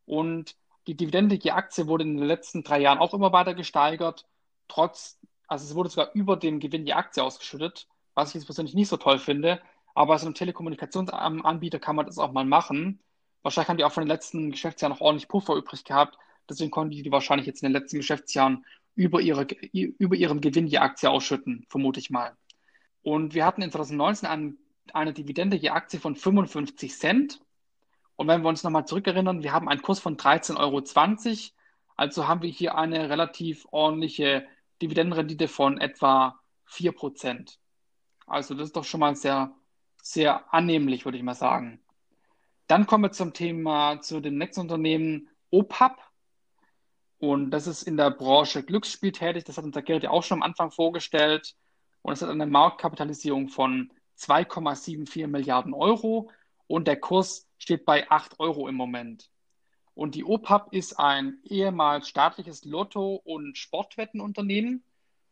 Und 0.06 0.56
die 0.88 0.96
Dividende 0.96 1.36
je 1.36 1.52
Aktie 1.52 1.88
wurde 1.88 2.04
in 2.04 2.18
den 2.18 2.26
letzten 2.26 2.64
drei 2.64 2.80
Jahren 2.80 3.00
auch 3.00 3.14
immer 3.14 3.32
weiter 3.32 3.54
gesteigert, 3.54 4.26
trotz, 4.68 5.20
also 5.48 5.66
es 5.66 5.76
wurde 5.76 5.90
sogar 5.90 6.12
über 6.14 6.38
dem 6.38 6.60
Gewinn 6.60 6.86
je 6.86 6.94
Aktie 6.94 7.24
ausgeschüttet, 7.24 7.88
was 8.14 8.30
ich 8.30 8.36
jetzt 8.36 8.46
persönlich 8.46 8.74
nicht 8.74 8.90
so 8.90 8.98
toll 8.98 9.20
finde. 9.20 9.62
Aber 9.94 10.14
als 10.14 10.24
einem 10.24 10.34
Telekommunikationsanbieter 10.34 11.80
kann 11.80 11.96
man 11.96 12.06
das 12.06 12.18
auch 12.18 12.32
mal 12.32 12.46
machen. 12.46 13.00
Wahrscheinlich 13.42 13.70
haben 13.70 13.78
die 13.78 13.84
auch 13.84 13.92
von 13.92 14.04
den 14.04 14.10
letzten 14.10 14.52
Geschäftsjahren 14.52 14.94
noch 14.94 15.02
ordentlich 15.02 15.28
Puffer 15.28 15.56
übrig 15.56 15.84
gehabt. 15.84 16.18
Deswegen 16.50 16.72
konnten 16.72 16.92
die, 16.92 17.12
wahrscheinlich 17.12 17.48
jetzt 17.48 17.64
in 17.64 17.72
den 17.72 17.82
letzten 17.82 17.98
Geschäftsjahren 17.98 18.66
über, 18.96 19.22
ihre, 19.22 19.48
über 19.74 20.16
ihren 20.16 20.42
Gewinn 20.42 20.68
je 20.68 20.80
Aktie 20.80 21.10
ausschütten, 21.10 21.66
vermute 21.70 22.00
ich 22.00 22.10
mal. 22.10 22.36
Und 23.04 23.34
wir 23.34 23.46
hatten 23.46 23.62
in 23.62 23.72
2019 23.72 24.30
ein, 24.30 24.58
eine 24.94 25.14
Dividende 25.14 25.58
je 25.58 25.70
Aktie 25.70 26.00
von 26.00 26.16
55 26.16 26.94
Cent. 26.98 27.42
Und 28.16 28.28
wenn 28.28 28.42
wir 28.42 28.50
uns 28.50 28.64
nochmal 28.64 28.86
zurückerinnern, 28.86 29.44
wir 29.44 29.54
haben 29.54 29.70
einen 29.70 29.82
Kurs 29.82 30.00
von 30.00 30.18
13,20 30.18 30.60
Euro. 30.60 30.84
Also 31.96 32.28
haben 32.28 32.42
wir 32.42 32.50
hier 32.50 32.76
eine 32.76 33.10
relativ 33.10 33.66
ordentliche 33.72 34.46
Dividendenrendite 34.82 35.48
von 35.48 35.80
etwa 35.80 36.40
4%. 36.70 37.58
Also 38.28 38.54
das 38.54 38.68
ist 38.68 38.76
doch 38.76 38.84
schon 38.84 39.00
mal 39.00 39.16
sehr, 39.16 39.54
sehr 40.02 40.54
annehmlich, 40.54 41.06
würde 41.06 41.18
ich 41.18 41.24
mal 41.24 41.36
sagen. 41.36 41.82
Dann 42.68 42.86
kommen 42.86 43.04
wir 43.04 43.12
zum 43.12 43.34
Thema, 43.34 44.00
zu 44.02 44.22
dem 44.22 44.38
nächsten 44.38 44.62
Unternehmen 44.62 45.30
OPAP. 45.50 46.00
Und 47.18 47.52
das 47.52 47.68
ist 47.68 47.84
in 47.84 47.98
der 47.98 48.12
Branche 48.12 48.64
Glücksspiel 48.64 49.12
tätig. 49.12 49.44
Das 49.44 49.58
hat 49.58 49.66
unser 49.66 49.82
Geld 49.82 50.04
ja 50.04 50.10
auch 50.10 50.24
schon 50.24 50.40
am 50.40 50.44
Anfang 50.44 50.72
vorgestellt. 50.72 51.56
Und 52.02 52.14
es 52.14 52.22
hat 52.22 52.30
eine 52.30 52.46
Marktkapitalisierung 52.46 53.50
von 53.50 53.92
2,74 54.18 55.28
Milliarden 55.28 55.74
Euro. 55.74 56.32
Und 56.68 56.88
der 56.88 57.00
Kurs 57.00 57.48
steht 57.58 57.86
bei 57.86 58.10
8 58.10 58.40
Euro 58.40 58.68
im 58.68 58.76
Moment. 58.76 59.30
Und 59.94 60.16
die 60.16 60.24
OPAP 60.24 60.74
ist 60.74 60.98
ein 60.98 61.40
ehemals 61.44 62.08
staatliches 62.08 62.64
Lotto- 62.64 63.22
und 63.24 63.58
Sportwettenunternehmen. 63.58 64.84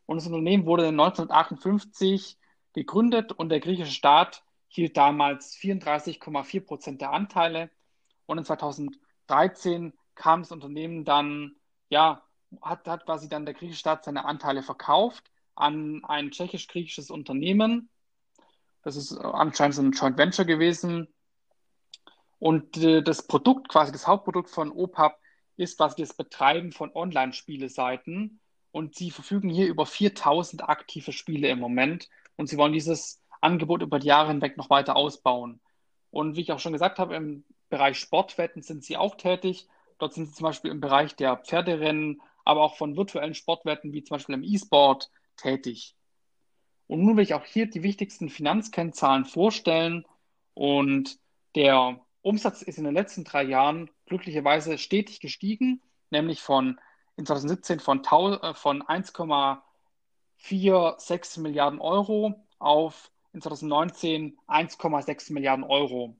Und 0.05 0.17
das 0.17 0.27
Unternehmen 0.27 0.65
wurde 0.65 0.87
1958 0.87 2.37
gegründet 2.73 3.31
und 3.31 3.49
der 3.49 3.61
griechische 3.61 3.91
Staat 3.91 4.43
hielt 4.69 4.95
damals 4.95 5.55
34,4 5.57 6.65
Prozent 6.65 7.01
der 7.01 7.11
Anteile. 7.11 7.69
Und 8.25 8.37
in 8.37 8.45
2013 8.45 9.93
kam 10.15 10.41
das 10.41 10.51
Unternehmen 10.51 11.03
dann, 11.03 11.55
ja, 11.89 12.23
hat, 12.61 12.87
hat 12.87 13.05
quasi 13.05 13.27
dann 13.27 13.45
der 13.45 13.53
griechische 13.53 13.79
Staat 13.79 14.05
seine 14.05 14.25
Anteile 14.25 14.63
verkauft 14.63 15.31
an 15.55 16.03
ein 16.05 16.31
tschechisch-griechisches 16.31 17.11
Unternehmen. 17.11 17.89
Das 18.81 18.95
ist 18.95 19.11
anscheinend 19.17 19.75
so 19.75 19.81
ein 19.81 19.91
Joint 19.91 20.17
Venture 20.17 20.45
gewesen. 20.45 21.13
Und 22.37 22.77
äh, 22.77 23.03
das 23.03 23.27
Produkt, 23.27 23.67
quasi 23.67 23.91
das 23.91 24.07
Hauptprodukt 24.07 24.49
von 24.49 24.71
OPAP, 24.71 25.19
ist 25.57 25.77
quasi 25.77 25.97
das 26.01 26.13
Betreiben 26.13 26.71
von 26.71 26.91
Online-Spieleseiten. 26.93 28.39
Und 28.71 28.95
sie 28.95 29.11
verfügen 29.11 29.49
hier 29.49 29.67
über 29.67 29.85
4000 29.85 30.63
aktive 30.69 31.11
Spiele 31.11 31.49
im 31.49 31.59
Moment. 31.59 32.07
Und 32.37 32.47
sie 32.47 32.57
wollen 32.57 32.71
dieses 32.71 33.21
Angebot 33.41 33.81
über 33.81 33.99
die 33.99 34.07
Jahre 34.07 34.29
hinweg 34.29 34.55
noch 34.57 34.69
weiter 34.69 34.95
ausbauen. 34.95 35.59
Und 36.11 36.35
wie 36.35 36.41
ich 36.41 36.51
auch 36.51 36.59
schon 36.59 36.73
gesagt 36.73 36.99
habe, 36.99 37.15
im 37.15 37.43
Bereich 37.69 37.99
Sportwetten 37.99 38.61
sind 38.61 38.83
sie 38.83 38.97
auch 38.97 39.15
tätig. 39.15 39.67
Dort 39.97 40.13
sind 40.13 40.27
sie 40.27 40.33
zum 40.33 40.43
Beispiel 40.45 40.71
im 40.71 40.81
Bereich 40.81 41.15
der 41.15 41.37
Pferderennen, 41.37 42.21
aber 42.45 42.61
auch 42.61 42.75
von 42.75 42.97
virtuellen 42.97 43.35
Sportwetten 43.35 43.93
wie 43.93 44.03
zum 44.03 44.15
Beispiel 44.15 44.35
im 44.35 44.43
E-Sport 44.43 45.11
tätig. 45.37 45.95
Und 46.87 47.03
nun 47.03 47.17
will 47.17 47.23
ich 47.23 47.35
auch 47.35 47.45
hier 47.45 47.69
die 47.69 47.83
wichtigsten 47.83 48.29
Finanzkennzahlen 48.29 49.25
vorstellen. 49.25 50.05
Und 50.55 51.19
der 51.55 51.99
Umsatz 52.21 52.63
ist 52.63 52.79
in 52.79 52.85
den 52.85 52.95
letzten 52.95 53.23
drei 53.23 53.43
Jahren 53.43 53.89
glücklicherweise 54.07 54.77
stetig 54.77 55.19
gestiegen, 55.19 55.81
nämlich 56.09 56.41
von 56.41 56.79
in 57.15 57.25
2017 57.25 57.79
von, 57.79 58.03
äh, 58.03 58.53
von 58.53 58.81
1,46 58.81 61.39
Milliarden 61.41 61.79
Euro 61.79 62.35
auf 62.57 63.11
in 63.33 63.41
2019 63.41 64.37
1,6 64.47 65.33
Milliarden 65.33 65.63
Euro. 65.63 66.17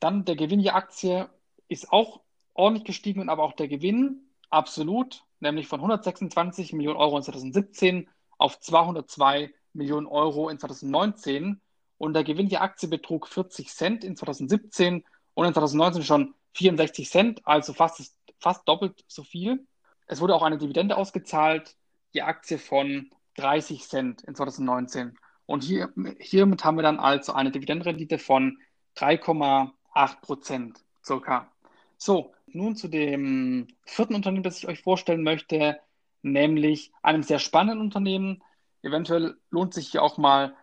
Dann 0.00 0.24
der 0.24 0.36
Gewinn 0.36 0.60
je 0.60 0.70
Aktie 0.70 1.28
ist 1.68 1.92
auch 1.92 2.20
ordentlich 2.54 2.84
gestiegen 2.84 3.28
aber 3.28 3.42
auch 3.42 3.52
der 3.52 3.68
Gewinn 3.68 4.28
absolut, 4.50 5.24
nämlich 5.40 5.68
von 5.68 5.80
126 5.80 6.72
Millionen 6.72 6.98
Euro 6.98 7.16
in 7.16 7.22
2017 7.22 8.08
auf 8.38 8.60
202 8.60 9.52
Millionen 9.72 10.06
Euro 10.06 10.48
in 10.48 10.58
2019 10.58 11.60
und 11.98 12.14
der 12.14 12.24
Gewinn 12.24 12.48
je 12.48 12.56
Aktie 12.58 12.88
betrug 12.88 13.28
40 13.28 13.68
Cent 13.68 14.04
in 14.04 14.16
2017 14.16 15.04
und 15.34 15.46
in 15.46 15.54
2019 15.54 16.02
schon 16.02 16.34
64 16.54 17.08
Cent, 17.08 17.46
also 17.46 17.72
fast, 17.72 18.14
fast 18.38 18.68
doppelt 18.68 19.04
so 19.06 19.22
viel. 19.22 19.66
Es 20.06 20.20
wurde 20.20 20.34
auch 20.34 20.42
eine 20.42 20.58
Dividende 20.58 20.96
ausgezahlt, 20.96 21.76
die 22.12 22.22
Aktie 22.22 22.58
von 22.58 23.10
30 23.36 23.88
Cent 23.88 24.22
in 24.22 24.34
2019. 24.34 25.16
Und 25.52 25.64
hier, 25.64 25.92
hiermit 26.18 26.64
haben 26.64 26.78
wir 26.78 26.82
dann 26.82 26.98
also 26.98 27.34
eine 27.34 27.50
Dividendenrendite 27.50 28.18
von 28.18 28.56
3,8 28.96 30.20
Prozent 30.22 30.82
circa. 31.04 31.52
So, 31.98 32.32
nun 32.46 32.74
zu 32.74 32.88
dem 32.88 33.68
vierten 33.84 34.14
Unternehmen, 34.14 34.44
das 34.44 34.56
ich 34.56 34.66
euch 34.66 34.80
vorstellen 34.80 35.22
möchte, 35.22 35.78
nämlich 36.22 36.90
einem 37.02 37.22
sehr 37.22 37.38
spannenden 37.38 37.82
Unternehmen. 37.82 38.42
Eventuell 38.80 39.36
lohnt 39.50 39.74
sich 39.74 39.90
hier 39.90 40.02
auch 40.02 40.16
mal 40.16 40.56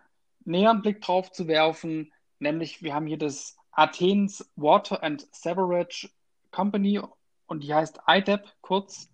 näher 0.44 0.70
einen 0.70 0.82
Blick 0.82 1.00
drauf 1.02 1.30
zu 1.30 1.46
werfen, 1.46 2.12
nämlich 2.40 2.82
wir 2.82 2.92
haben 2.92 3.06
hier 3.06 3.18
das 3.18 3.56
Athens 3.70 4.50
Water 4.56 5.04
and 5.04 5.24
Sewerage 5.30 6.10
Company 6.50 7.00
und 7.46 7.62
die 7.62 7.72
heißt 7.72 8.00
IDEP 8.08 8.44
kurz 8.60 9.08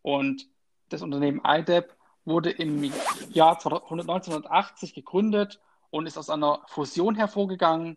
und 0.00 0.48
das 0.88 1.02
Unternehmen 1.02 1.42
IDEP 1.46 1.97
wurde 2.28 2.50
im 2.50 2.92
Jahr 3.30 3.56
1980 3.56 4.94
gegründet 4.94 5.60
und 5.90 6.06
ist 6.06 6.18
aus 6.18 6.30
einer 6.30 6.62
Fusion 6.66 7.14
hervorgegangen 7.14 7.96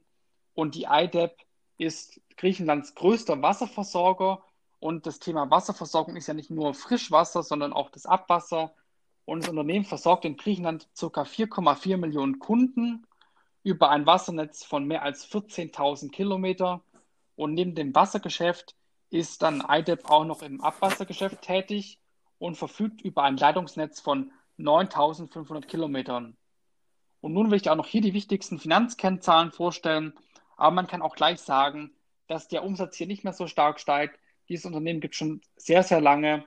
und 0.53 0.75
die 0.75 0.87
IDEP 0.89 1.35
ist 1.77 2.21
Griechenlands 2.37 2.95
größter 2.95 3.41
Wasserversorger 3.41 4.43
und 4.79 5.05
das 5.05 5.19
Thema 5.19 5.49
Wasserversorgung 5.51 6.15
ist 6.15 6.27
ja 6.27 6.33
nicht 6.33 6.49
nur 6.49 6.73
Frischwasser, 6.73 7.43
sondern 7.43 7.73
auch 7.73 7.89
das 7.89 8.05
Abwasser 8.05 8.73
und 9.25 9.43
das 9.43 9.49
Unternehmen 9.49 9.85
versorgt 9.85 10.25
in 10.25 10.37
Griechenland 10.37 10.89
ca. 10.99 11.21
4,4 11.21 11.97
Millionen 11.97 12.39
Kunden 12.39 13.05
über 13.63 13.89
ein 13.91 14.05
Wassernetz 14.05 14.63
von 14.63 14.85
mehr 14.85 15.03
als 15.03 15.25
14.000 15.31 16.09
Kilometer. 16.11 16.81
Und 17.35 17.53
neben 17.53 17.75
dem 17.75 17.93
Wassergeschäft 17.93 18.75
ist 19.09 19.41
dann 19.41 19.63
IDEP 19.67 20.09
auch 20.09 20.25
noch 20.25 20.41
im 20.41 20.61
Abwassergeschäft 20.61 21.41
tätig 21.41 22.00
und 22.41 22.55
verfügt 22.55 23.01
über 23.01 23.21
ein 23.21 23.37
Leitungsnetz 23.37 23.99
von 23.99 24.31
9.500 24.57 25.67
Kilometern. 25.67 26.35
Und 27.19 27.33
nun 27.33 27.51
will 27.51 27.61
ich 27.61 27.69
auch 27.69 27.75
noch 27.75 27.85
hier 27.85 28.01
die 28.01 28.15
wichtigsten 28.15 28.57
Finanzkennzahlen 28.57 29.51
vorstellen. 29.51 30.13
Aber 30.57 30.71
man 30.71 30.87
kann 30.87 31.03
auch 31.03 31.15
gleich 31.15 31.39
sagen, 31.39 31.91
dass 32.25 32.47
der 32.47 32.63
Umsatz 32.63 32.95
hier 32.95 33.05
nicht 33.05 33.23
mehr 33.23 33.33
so 33.33 33.45
stark 33.45 33.79
steigt. 33.79 34.19
Dieses 34.49 34.65
Unternehmen 34.65 35.01
gibt 35.01 35.13
es 35.13 35.19
schon 35.19 35.41
sehr, 35.55 35.83
sehr 35.83 36.01
lange 36.01 36.43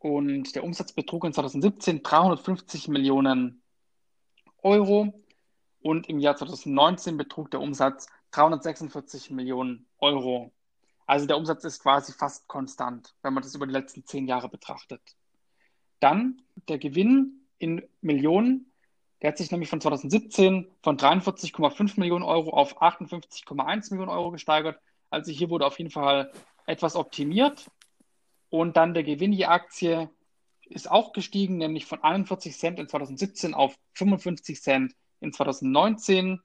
und 0.00 0.54
der 0.54 0.64
Umsatz 0.64 0.94
betrug 0.94 1.24
in 1.24 1.34
2017 1.34 2.02
350 2.02 2.88
Millionen 2.88 3.60
Euro 4.62 5.12
und 5.82 6.08
im 6.08 6.20
Jahr 6.20 6.36
2019 6.36 7.18
betrug 7.18 7.50
der 7.50 7.60
Umsatz 7.60 8.06
346 8.30 9.30
Millionen 9.30 9.86
Euro. 9.98 10.52
Also 11.04 11.26
der 11.26 11.36
Umsatz 11.36 11.64
ist 11.64 11.82
quasi 11.82 12.12
fast 12.14 12.48
konstant, 12.48 13.14
wenn 13.20 13.34
man 13.34 13.42
das 13.42 13.54
über 13.54 13.66
die 13.66 13.72
letzten 13.72 14.06
zehn 14.06 14.26
Jahre 14.26 14.48
betrachtet. 14.48 15.17
Dann 16.00 16.42
der 16.68 16.78
Gewinn 16.78 17.46
in 17.58 17.82
Millionen, 18.00 18.72
der 19.20 19.30
hat 19.30 19.38
sich 19.38 19.50
nämlich 19.50 19.68
von 19.68 19.80
2017 19.80 20.68
von 20.82 20.96
43,5 20.96 21.98
Millionen 21.98 22.24
Euro 22.24 22.50
auf 22.50 22.80
58,1 22.80 23.90
Millionen 23.90 24.10
Euro 24.10 24.30
gesteigert. 24.30 24.78
Also 25.10 25.32
hier 25.32 25.50
wurde 25.50 25.66
auf 25.66 25.78
jeden 25.78 25.90
Fall 25.90 26.30
etwas 26.66 26.94
optimiert. 26.94 27.70
Und 28.50 28.76
dann 28.76 28.94
der 28.94 29.02
Gewinn 29.02 29.32
je 29.32 29.46
Aktie 29.46 30.08
ist 30.68 30.90
auch 30.90 31.12
gestiegen, 31.12 31.56
nämlich 31.56 31.86
von 31.86 32.02
41 32.02 32.56
Cent 32.56 32.78
in 32.78 32.88
2017 32.88 33.54
auf 33.54 33.76
55 33.94 34.60
Cent 34.62 34.94
in 35.20 35.32
2019. 35.32 36.40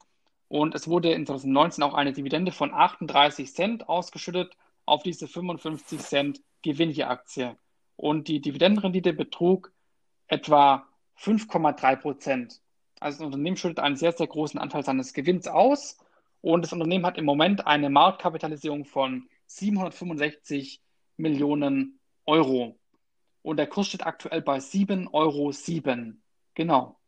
Und 0.47 0.75
es 0.75 0.87
wurde 0.87 1.11
in 1.13 1.25
2019 1.25 1.83
auch 1.83 1.93
eine 1.93 2.13
Dividende 2.13 2.51
von 2.51 2.73
38 2.73 3.53
Cent 3.53 3.89
ausgeschüttet 3.89 4.55
auf 4.85 5.03
diese 5.03 5.27
55 5.27 5.99
Cent 5.99 6.41
Gewinn 6.61 6.89
je 6.89 7.03
Aktie. 7.03 7.57
Und 7.95 8.27
die 8.27 8.41
Dividendenrendite 8.41 9.13
betrug 9.13 9.71
etwa 10.27 10.87
5,3 11.19 11.95
Prozent. 11.97 12.61
Also 12.99 13.19
das 13.19 13.25
Unternehmen 13.25 13.57
schüttet 13.57 13.79
einen 13.79 13.95
sehr, 13.95 14.13
sehr 14.13 14.27
großen 14.27 14.59
Anteil 14.59 14.83
seines 14.83 15.13
Gewinns 15.13 15.47
aus. 15.47 15.97
Und 16.41 16.63
das 16.63 16.73
Unternehmen 16.73 17.05
hat 17.05 17.17
im 17.17 17.25
Moment 17.25 17.67
eine 17.67 17.89
Marktkapitalisierung 17.89 18.85
von 18.85 19.29
765 19.47 20.81
Millionen 21.17 21.99
Euro. 22.25 22.79
Und 23.41 23.57
der 23.57 23.67
Kurs 23.67 23.87
steht 23.87 24.05
aktuell 24.05 24.41
bei 24.41 24.57
7,07 24.57 25.13
Euro. 25.13 26.13
Genau. 26.53 26.99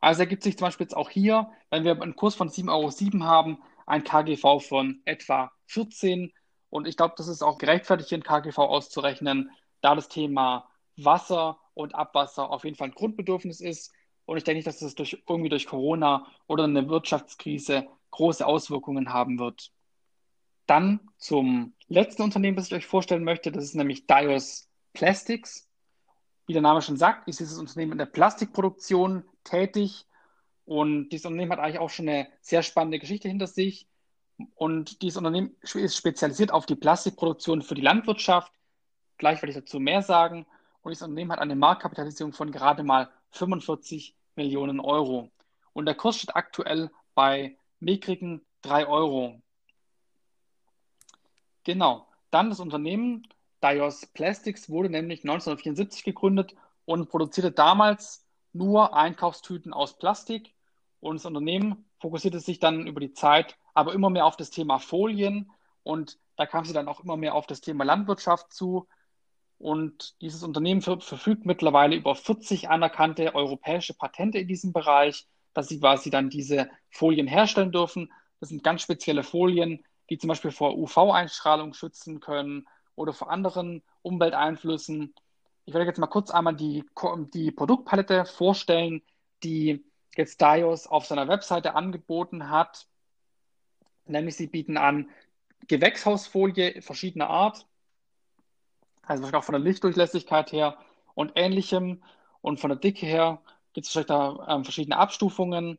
Also 0.00 0.20
ergibt 0.20 0.42
sich 0.42 0.58
zum 0.58 0.66
Beispiel 0.66 0.84
jetzt 0.84 0.96
auch 0.96 1.10
hier, 1.10 1.50
wenn 1.70 1.84
wir 1.84 2.00
einen 2.00 2.16
Kurs 2.16 2.34
von 2.34 2.48
7,07 2.48 3.20
Euro 3.20 3.24
haben, 3.24 3.58
ein 3.86 4.04
KGV 4.04 4.60
von 4.60 5.00
etwa 5.04 5.52
14. 5.66 6.32
Und 6.74 6.88
ich 6.88 6.96
glaube, 6.96 7.14
das 7.16 7.28
ist 7.28 7.40
auch 7.40 7.58
gerechtfertigt, 7.58 8.08
hier 8.08 8.18
ein 8.18 8.24
KGV 8.24 8.58
auszurechnen, 8.58 9.52
da 9.80 9.94
das 9.94 10.08
Thema 10.08 10.68
Wasser 10.96 11.60
und 11.72 11.94
Abwasser 11.94 12.50
auf 12.50 12.64
jeden 12.64 12.74
Fall 12.74 12.88
ein 12.88 12.94
Grundbedürfnis 12.94 13.60
ist. 13.60 13.92
Und 14.24 14.38
ich 14.38 14.42
denke 14.42 14.56
nicht, 14.56 14.66
dass 14.66 14.80
das 14.80 14.96
durch, 14.96 15.22
irgendwie 15.28 15.50
durch 15.50 15.68
Corona 15.68 16.26
oder 16.48 16.64
eine 16.64 16.88
Wirtschaftskrise 16.88 17.86
große 18.10 18.44
Auswirkungen 18.44 19.12
haben 19.12 19.38
wird. 19.38 19.70
Dann 20.66 20.98
zum 21.16 21.74
letzten 21.86 22.22
Unternehmen, 22.22 22.56
das 22.56 22.66
ich 22.66 22.74
euch 22.74 22.86
vorstellen 22.86 23.22
möchte. 23.22 23.52
Das 23.52 23.62
ist 23.62 23.76
nämlich 23.76 24.08
Dios 24.08 24.68
Plastics. 24.94 25.68
Wie 26.48 26.54
der 26.54 26.62
Name 26.62 26.82
schon 26.82 26.96
sagt, 26.96 27.28
ist 27.28 27.38
dieses 27.38 27.56
Unternehmen 27.60 27.92
in 27.92 27.98
der 27.98 28.06
Plastikproduktion 28.06 29.22
tätig. 29.44 30.06
Und 30.64 31.10
dieses 31.10 31.26
Unternehmen 31.26 31.52
hat 31.52 31.60
eigentlich 31.60 31.78
auch 31.78 31.90
schon 31.90 32.08
eine 32.08 32.26
sehr 32.40 32.64
spannende 32.64 32.98
Geschichte 32.98 33.28
hinter 33.28 33.46
sich. 33.46 33.86
Und 34.54 35.02
dieses 35.02 35.16
Unternehmen 35.16 35.56
ist 35.62 35.96
spezialisiert 35.96 36.52
auf 36.52 36.66
die 36.66 36.74
Plastikproduktion 36.74 37.62
für 37.62 37.74
die 37.74 37.82
Landwirtschaft. 37.82 38.52
Gleich 39.18 39.40
werde 39.40 39.50
ich 39.50 39.56
dazu 39.56 39.78
mehr 39.78 40.02
sagen. 40.02 40.46
Und 40.82 40.90
dieses 40.90 41.06
Unternehmen 41.06 41.32
hat 41.32 41.38
eine 41.38 41.56
Marktkapitalisierung 41.56 42.32
von 42.32 42.50
gerade 42.50 42.82
mal 42.82 43.10
45 43.30 44.16
Millionen 44.36 44.80
Euro. 44.80 45.30
Und 45.72 45.86
der 45.86 45.94
Kurs 45.94 46.16
steht 46.16 46.34
aktuell 46.36 46.90
bei 47.14 47.56
mickrigen 47.80 48.44
3 48.62 48.86
Euro. 48.86 49.40
Genau. 51.64 52.08
Dann 52.30 52.50
das 52.50 52.60
Unternehmen 52.60 53.26
Dios 53.62 54.04
Plastics 54.06 54.68
wurde 54.68 54.90
nämlich 54.90 55.20
1974 55.20 56.04
gegründet 56.04 56.54
und 56.84 57.08
produzierte 57.08 57.50
damals 57.50 58.26
nur 58.52 58.94
Einkaufstüten 58.94 59.72
aus 59.72 59.96
Plastik. 59.96 60.52
Und 61.00 61.16
das 61.16 61.24
Unternehmen 61.24 61.84
fokussierte 62.04 62.38
sich 62.38 62.58
dann 62.58 62.86
über 62.86 63.00
die 63.00 63.14
Zeit 63.14 63.56
aber 63.72 63.94
immer 63.94 64.10
mehr 64.10 64.26
auf 64.26 64.36
das 64.36 64.50
Thema 64.50 64.78
Folien 64.78 65.50
und 65.84 66.18
da 66.36 66.44
kam 66.44 66.66
sie 66.66 66.74
dann 66.74 66.86
auch 66.86 67.00
immer 67.00 67.16
mehr 67.16 67.34
auf 67.34 67.46
das 67.46 67.62
Thema 67.62 67.82
Landwirtschaft 67.82 68.52
zu. 68.52 68.86
Und 69.56 70.20
dieses 70.20 70.42
Unternehmen 70.42 70.82
verfügt 70.82 71.46
mittlerweile 71.46 71.96
über 71.96 72.14
40 72.14 72.68
anerkannte 72.68 73.34
europäische 73.34 73.94
Patente 73.94 74.38
in 74.38 74.48
diesem 74.48 74.74
Bereich, 74.74 75.26
dass 75.54 75.68
sie 75.68 75.80
quasi 75.80 76.10
dann 76.10 76.28
diese 76.28 76.68
Folien 76.90 77.26
herstellen 77.26 77.72
dürfen. 77.72 78.12
Das 78.38 78.50
sind 78.50 78.62
ganz 78.62 78.82
spezielle 78.82 79.22
Folien, 79.22 79.82
die 80.10 80.18
zum 80.18 80.28
Beispiel 80.28 80.50
vor 80.50 80.76
UV-Einstrahlung 80.76 81.72
schützen 81.72 82.20
können 82.20 82.66
oder 82.96 83.14
vor 83.14 83.30
anderen 83.30 83.82
Umwelteinflüssen. 84.02 85.14
Ich 85.64 85.72
werde 85.72 85.86
jetzt 85.86 85.98
mal 85.98 86.06
kurz 86.08 86.30
einmal 86.30 86.54
die, 86.54 86.84
die 87.32 87.50
Produktpalette 87.50 88.26
vorstellen, 88.26 89.00
die 89.42 89.84
jetzt 90.18 90.40
Dios 90.40 90.86
auf 90.86 91.06
seiner 91.06 91.28
Webseite 91.28 91.74
angeboten 91.74 92.50
hat. 92.50 92.86
Nämlich 94.06 94.36
sie 94.36 94.46
bieten 94.46 94.76
an 94.76 95.08
Gewächshausfolie 95.66 96.82
verschiedener 96.82 97.30
Art, 97.30 97.66
also 99.02 99.24
auch 99.36 99.44
von 99.44 99.54
der 99.54 99.62
Lichtdurchlässigkeit 99.62 100.52
her 100.52 100.76
und 101.14 101.32
ähnlichem 101.34 102.02
und 102.40 102.60
von 102.60 102.70
der 102.70 102.78
Dicke 102.78 103.06
her 103.06 103.40
gibt 103.72 103.86
es 103.86 104.06
da 104.06 104.46
ähm, 104.48 104.64
verschiedene 104.64 104.98
Abstufungen 104.98 105.78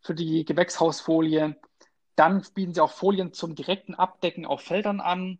für 0.00 0.14
die 0.14 0.44
Gewächshausfolie. 0.44 1.56
Dann 2.16 2.44
bieten 2.54 2.74
sie 2.74 2.80
auch 2.80 2.92
Folien 2.92 3.32
zum 3.32 3.54
direkten 3.54 3.94
Abdecken 3.94 4.46
auf 4.46 4.60
Feldern 4.60 5.00
an. 5.00 5.38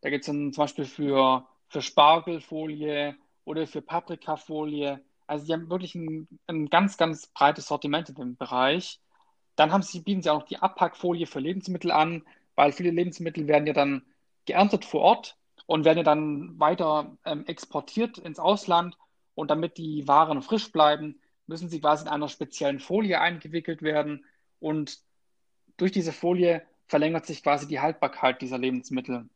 Da 0.00 0.10
gibt 0.10 0.22
es 0.22 0.26
zum 0.26 0.50
Beispiel 0.52 0.84
für, 0.84 1.46
für 1.68 1.82
Spargelfolie 1.82 3.16
oder 3.44 3.66
für 3.66 3.82
Paprikafolie. 3.82 5.00
Also 5.30 5.46
sie 5.46 5.52
haben 5.52 5.70
wirklich 5.70 5.94
ein, 5.94 6.26
ein 6.48 6.66
ganz, 6.66 6.96
ganz 6.96 7.28
breites 7.28 7.68
Sortiment 7.68 8.08
in 8.08 8.16
dem 8.16 8.36
Bereich. 8.36 9.00
Dann 9.54 9.70
haben 9.70 9.82
sie, 9.82 10.00
bieten 10.00 10.22
sie 10.22 10.30
auch 10.30 10.40
noch 10.40 10.48
die 10.48 10.58
Abpackfolie 10.58 11.26
für 11.26 11.38
Lebensmittel 11.38 11.92
an, 11.92 12.24
weil 12.56 12.72
viele 12.72 12.90
Lebensmittel 12.90 13.46
werden 13.46 13.66
ja 13.68 13.72
dann 13.72 14.02
geerntet 14.44 14.84
vor 14.84 15.02
Ort 15.02 15.36
und 15.66 15.84
werden 15.84 15.98
ja 15.98 16.04
dann 16.04 16.58
weiter 16.58 17.16
ähm, 17.24 17.46
exportiert 17.46 18.18
ins 18.18 18.40
Ausland. 18.40 18.98
Und 19.36 19.52
damit 19.52 19.78
die 19.78 20.08
Waren 20.08 20.42
frisch 20.42 20.72
bleiben, 20.72 21.20
müssen 21.46 21.68
sie 21.68 21.80
quasi 21.80 22.06
in 22.06 22.08
einer 22.08 22.28
speziellen 22.28 22.80
Folie 22.80 23.20
eingewickelt 23.20 23.82
werden. 23.82 24.24
Und 24.58 24.98
durch 25.76 25.92
diese 25.92 26.12
Folie 26.12 26.62
verlängert 26.88 27.26
sich 27.26 27.44
quasi 27.44 27.68
die 27.68 27.78
Haltbarkeit 27.78 28.42
dieser 28.42 28.58
Lebensmittel. 28.58 29.28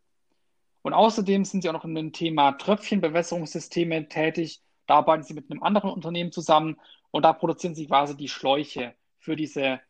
Und 0.82 0.92
außerdem 0.92 1.44
sind 1.44 1.62
sie 1.62 1.68
auch 1.68 1.74
noch 1.74 1.84
in 1.84 1.94
dem 1.94 2.12
Thema 2.12 2.52
Tröpfchenbewässerungssysteme 2.52 4.08
tätig. 4.08 4.60
Da 4.86 4.96
arbeiten 4.96 5.22
sie 5.22 5.34
mit 5.34 5.50
einem 5.50 5.62
anderen 5.62 5.90
Unternehmen 5.90 6.32
zusammen 6.32 6.78
und 7.10 7.22
da 7.22 7.32
produzieren 7.32 7.74
sie 7.74 7.86
quasi 7.86 8.16
die 8.16 8.28
Schläuche 8.28 8.94
für 9.18 9.36
diese 9.36 9.80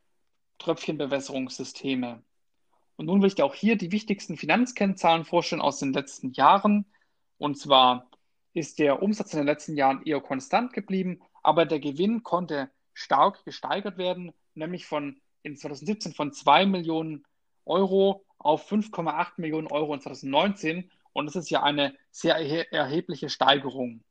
Tröpfchenbewässerungssysteme. 0.58 2.22
Und 2.96 3.06
nun 3.06 3.20
will 3.20 3.28
ich 3.28 3.34
dir 3.34 3.44
auch 3.44 3.54
hier 3.54 3.76
die 3.76 3.92
wichtigsten 3.92 4.36
Finanzkennzahlen 4.36 5.24
vorstellen 5.24 5.62
aus 5.62 5.80
den 5.80 5.92
letzten 5.92 6.32
Jahren. 6.32 6.86
Und 7.38 7.58
zwar 7.58 8.08
ist 8.52 8.78
der 8.78 9.02
Umsatz 9.02 9.32
in 9.32 9.40
den 9.40 9.46
letzten 9.46 9.76
Jahren 9.76 10.02
eher 10.04 10.20
konstant 10.20 10.72
geblieben, 10.72 11.20
aber 11.42 11.66
der 11.66 11.80
Gewinn 11.80 12.22
konnte 12.22 12.70
stark 12.92 13.44
gesteigert 13.44 13.98
werden, 13.98 14.32
nämlich 14.54 14.86
von 14.86 15.20
in 15.42 15.56
2017 15.56 16.14
von 16.14 16.32
2 16.32 16.66
Millionen 16.66 17.24
Euro 17.64 18.24
auf 18.38 18.70
5,8 18.70 19.32
Millionen 19.38 19.66
Euro 19.66 19.92
in 19.94 20.00
2019. 20.00 20.90
Und 21.12 21.26
das 21.26 21.36
ist 21.36 21.50
ja 21.50 21.62
eine 21.62 21.94
sehr 22.10 22.36
erhebliche 22.72 23.28
Steigerung. 23.28 24.02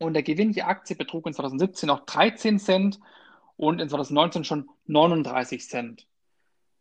Und 0.00 0.14
der 0.14 0.22
Gewinn 0.22 0.50
je 0.50 0.62
Aktie 0.62 0.96
betrug 0.96 1.26
in 1.26 1.34
2017 1.34 1.86
noch 1.86 2.06
13 2.06 2.58
Cent 2.58 2.98
und 3.58 3.80
in 3.80 3.88
2019 3.90 4.44
schon 4.44 4.70
39 4.86 5.68
Cent. 5.68 6.06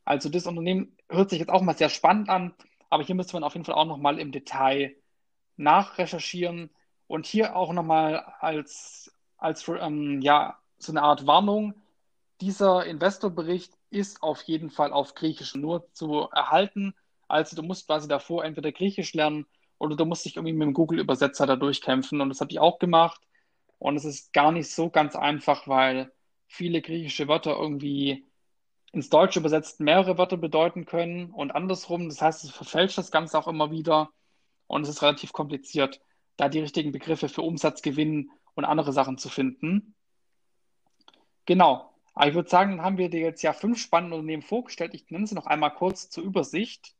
Also 0.06 0.30
das 0.30 0.48
Unternehmen 0.48 0.96
hört 1.10 1.30
sich 1.30 1.40
jetzt 1.40 1.50
auch 1.50 1.62
mal 1.62 1.76
sehr 1.78 1.90
spannend 1.90 2.30
an, 2.30 2.54
aber 2.90 3.04
hier 3.04 3.16
müsste 3.16 3.34
man 3.34 3.44
auf 3.44 3.56
jeden 3.56 3.66
Fall 3.66 3.76
auch 3.76 3.86
nochmal 3.86 4.20
im 4.20 4.32
Detail 4.32 4.96
nachrecherchieren 5.58 6.70
und 7.08 7.26
hier 7.26 7.58
auch 7.58 7.74
nochmal 7.74 8.24
als, 8.40 9.12
als 9.38 9.68
ähm, 9.68 10.22
ja, 10.22 10.58
so 10.78 10.94
eine 10.94 11.02
Art 11.02 11.28
Warnung. 11.28 11.74
Dieser 12.40 12.86
Investorbericht 12.86 13.74
ist 13.90 14.24
auf 14.24 14.42
jeden 14.44 14.70
Fall 14.70 14.94
auf 14.94 15.14
Griechisch 15.14 15.56
nur 15.56 15.92
zu 15.92 16.30
erhalten. 16.32 16.96
Also 17.28 17.58
du 17.58 17.64
musst 17.64 17.86
quasi 17.86 18.08
davor 18.08 18.46
entweder 18.46 18.72
Griechisch 18.72 19.14
lernen 19.14 19.46
oder 19.80 19.96
du 19.96 20.06
musst 20.06 20.26
dich 20.26 20.36
irgendwie 20.36 20.54
mit 20.54 20.68
dem 20.68 20.74
Google-Übersetzer 20.74 21.48
da 21.48 21.56
durchkämpfen. 21.56 22.22
Und 22.22 22.30
das 22.30 22.42
habe 22.42 22.52
ich 22.52 22.60
auch 22.60 22.78
gemacht. 22.80 23.22
Und 23.80 23.96
es 23.96 24.06
ist 24.06 24.34
gar 24.34 24.52
nicht 24.52 24.70
so 24.70 24.90
ganz 24.90 25.16
einfach, 25.16 25.68
weil 25.68 26.12
viele 26.48 26.82
griechische 26.82 27.28
Wörter 27.28 27.58
irgendwie 27.58 28.26
ins 28.92 29.10
Deutsche 29.10 29.40
übersetzt 29.40 29.80
mehrere 29.80 30.18
Wörter 30.18 30.36
bedeuten 30.36 30.86
können 30.86 31.32
und 31.32 31.52
andersrum. 31.52 32.10
Das 32.10 32.22
heißt, 32.22 32.44
es 32.44 32.52
verfälscht 32.52 32.98
das 32.98 33.12
Ganze 33.12 33.40
auch 33.40 33.48
immer 33.48 33.72
wieder 33.72 34.10
und 34.68 34.82
es 34.82 34.90
ist 34.90 35.02
relativ 35.02 35.32
kompliziert, 35.32 36.02
da 36.36 36.50
die 36.50 36.60
richtigen 36.60 36.92
Begriffe 36.92 37.30
für 37.30 37.42
Umsatz, 37.42 37.82
Gewinn 37.82 38.32
und 38.56 38.66
andere 38.66 38.92
Sachen 38.92 39.18
zu 39.18 39.30
finden. 39.30 39.96
Genau. 41.46 41.94
Aber 42.14 42.28
ich 42.28 42.36
würde 42.36 42.50
sagen, 42.50 42.72
dann 42.72 42.82
haben 42.86 42.98
wir 42.98 43.10
dir 43.10 43.22
jetzt 43.22 43.44
ja 43.44 43.54
fünf 43.54 43.80
spannende 43.80 44.18
Unternehmen 44.18 44.42
vorgestellt. 44.42 44.94
Ich 44.94 45.10
nenne 45.10 45.26
sie 45.26 45.36
noch 45.36 45.46
einmal 45.46 45.74
kurz 45.74 46.10
zur 46.10 46.24
Übersicht. 46.26 46.96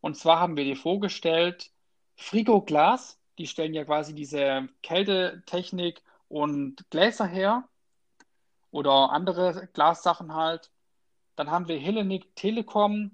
Und 0.00 0.16
zwar 0.16 0.40
haben 0.40 0.56
wir 0.56 0.64
dir 0.64 0.76
vorgestellt 0.76 1.70
Frigo 2.18 2.60
Glas. 2.60 3.18
Die 3.38 3.46
stellen 3.46 3.72
ja 3.72 3.84
quasi 3.84 4.14
diese 4.14 4.68
Kältetechnik 4.82 6.02
und 6.28 6.84
Gläser 6.90 7.26
her 7.26 7.68
oder 8.70 9.10
andere 9.10 9.68
Glassachen 9.72 10.34
halt. 10.34 10.70
Dann 11.36 11.50
haben 11.50 11.68
wir 11.68 11.78
Hellenic 11.78 12.34
Telekom. 12.34 13.12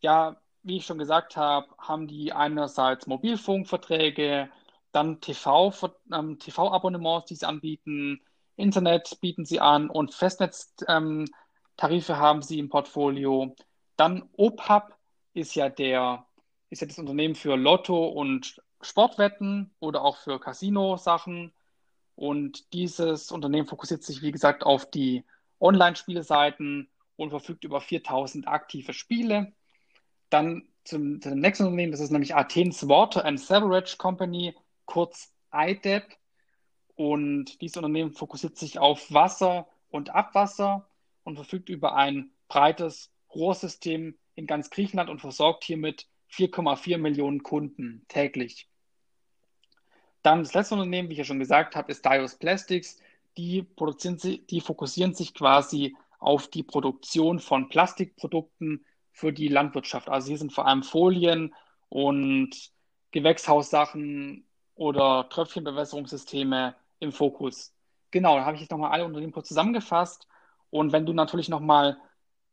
Ja, 0.00 0.36
wie 0.62 0.76
ich 0.76 0.86
schon 0.86 0.98
gesagt 0.98 1.36
habe, 1.36 1.68
haben 1.78 2.06
die 2.06 2.32
einerseits 2.32 3.06
Mobilfunkverträge, 3.06 4.50
dann 4.92 5.20
TV, 5.20 5.72
ähm, 6.12 6.38
TV-Abonnements, 6.38 7.26
die 7.26 7.34
sie 7.36 7.46
anbieten, 7.46 8.20
Internet 8.56 9.18
bieten 9.20 9.44
sie 9.44 9.60
an 9.60 9.90
und 9.90 10.14
Festnetztarife 10.14 11.32
ähm, 11.78 12.18
haben 12.18 12.42
sie 12.42 12.58
im 12.58 12.68
Portfolio. 12.68 13.56
Dann 13.96 14.28
OPAP 14.36 14.96
ist 15.32 15.54
ja 15.54 15.68
der, 15.68 16.26
ist 16.74 16.80
ja 16.80 16.88
das 16.88 16.98
Unternehmen 16.98 17.36
für 17.36 17.56
Lotto 17.56 18.08
und 18.08 18.60
Sportwetten 18.80 19.70
oder 19.78 20.02
auch 20.02 20.16
für 20.16 20.40
Casino-Sachen. 20.40 21.52
Und 22.16 22.72
dieses 22.72 23.30
Unternehmen 23.30 23.68
fokussiert 23.68 24.02
sich, 24.02 24.22
wie 24.22 24.32
gesagt, 24.32 24.64
auf 24.64 24.90
die 24.90 25.24
Online-Spieleseiten 25.60 26.88
und 27.16 27.30
verfügt 27.30 27.62
über 27.62 27.80
4000 27.80 28.48
aktive 28.48 28.92
Spiele. 28.92 29.52
Dann 30.30 30.68
zum, 30.82 31.20
zum 31.20 31.38
nächsten 31.38 31.64
Unternehmen, 31.64 31.92
das 31.92 32.00
ist 32.00 32.10
nämlich 32.10 32.34
Athens 32.34 32.88
Water 32.88 33.24
and 33.24 33.38
Sewerage 33.38 33.96
Company, 33.96 34.56
kurz 34.84 35.32
IDEP. 35.52 36.16
Und 36.96 37.60
dieses 37.60 37.76
Unternehmen 37.76 38.12
fokussiert 38.12 38.56
sich 38.56 38.80
auf 38.80 39.12
Wasser 39.12 39.68
und 39.90 40.10
Abwasser 40.10 40.88
und 41.22 41.36
verfügt 41.36 41.68
über 41.68 41.94
ein 41.94 42.32
breites 42.48 43.12
Rohrsystem 43.32 44.18
in 44.34 44.48
ganz 44.48 44.70
Griechenland 44.70 45.08
und 45.08 45.20
versorgt 45.20 45.62
hiermit 45.62 46.08
4,4 46.36 46.98
Millionen 46.98 47.42
Kunden 47.42 48.04
täglich. 48.08 48.68
Dann 50.22 50.42
das 50.42 50.54
letzte 50.54 50.74
Unternehmen, 50.74 51.08
wie 51.08 51.12
ich 51.12 51.18
ja 51.18 51.24
schon 51.24 51.38
gesagt 51.38 51.76
habe, 51.76 51.92
ist 51.92 52.04
Dios 52.04 52.36
Plastics. 52.36 52.98
Die, 53.36 53.62
produzieren, 53.62 54.18
die 54.48 54.60
fokussieren 54.60 55.14
sich 55.14 55.34
quasi 55.34 55.96
auf 56.18 56.48
die 56.48 56.62
Produktion 56.62 57.40
von 57.40 57.68
Plastikprodukten 57.68 58.84
für 59.12 59.32
die 59.32 59.48
Landwirtschaft. 59.48 60.08
Also 60.08 60.28
hier 60.28 60.38
sind 60.38 60.52
vor 60.52 60.66
allem 60.66 60.82
Folien 60.82 61.54
und 61.88 62.70
Gewächshaussachen 63.10 64.44
oder 64.74 65.28
Tröpfchenbewässerungssysteme 65.28 66.74
im 67.00 67.12
Fokus. 67.12 67.74
Genau, 68.10 68.36
da 68.36 68.44
habe 68.44 68.54
ich 68.54 68.62
jetzt 68.62 68.70
nochmal 68.70 68.92
alle 68.92 69.04
Unternehmen 69.04 69.32
kurz 69.32 69.48
zusammengefasst. 69.48 70.26
Und 70.70 70.92
wenn 70.92 71.06
du 71.06 71.12
natürlich 71.12 71.48
nochmal 71.48 71.98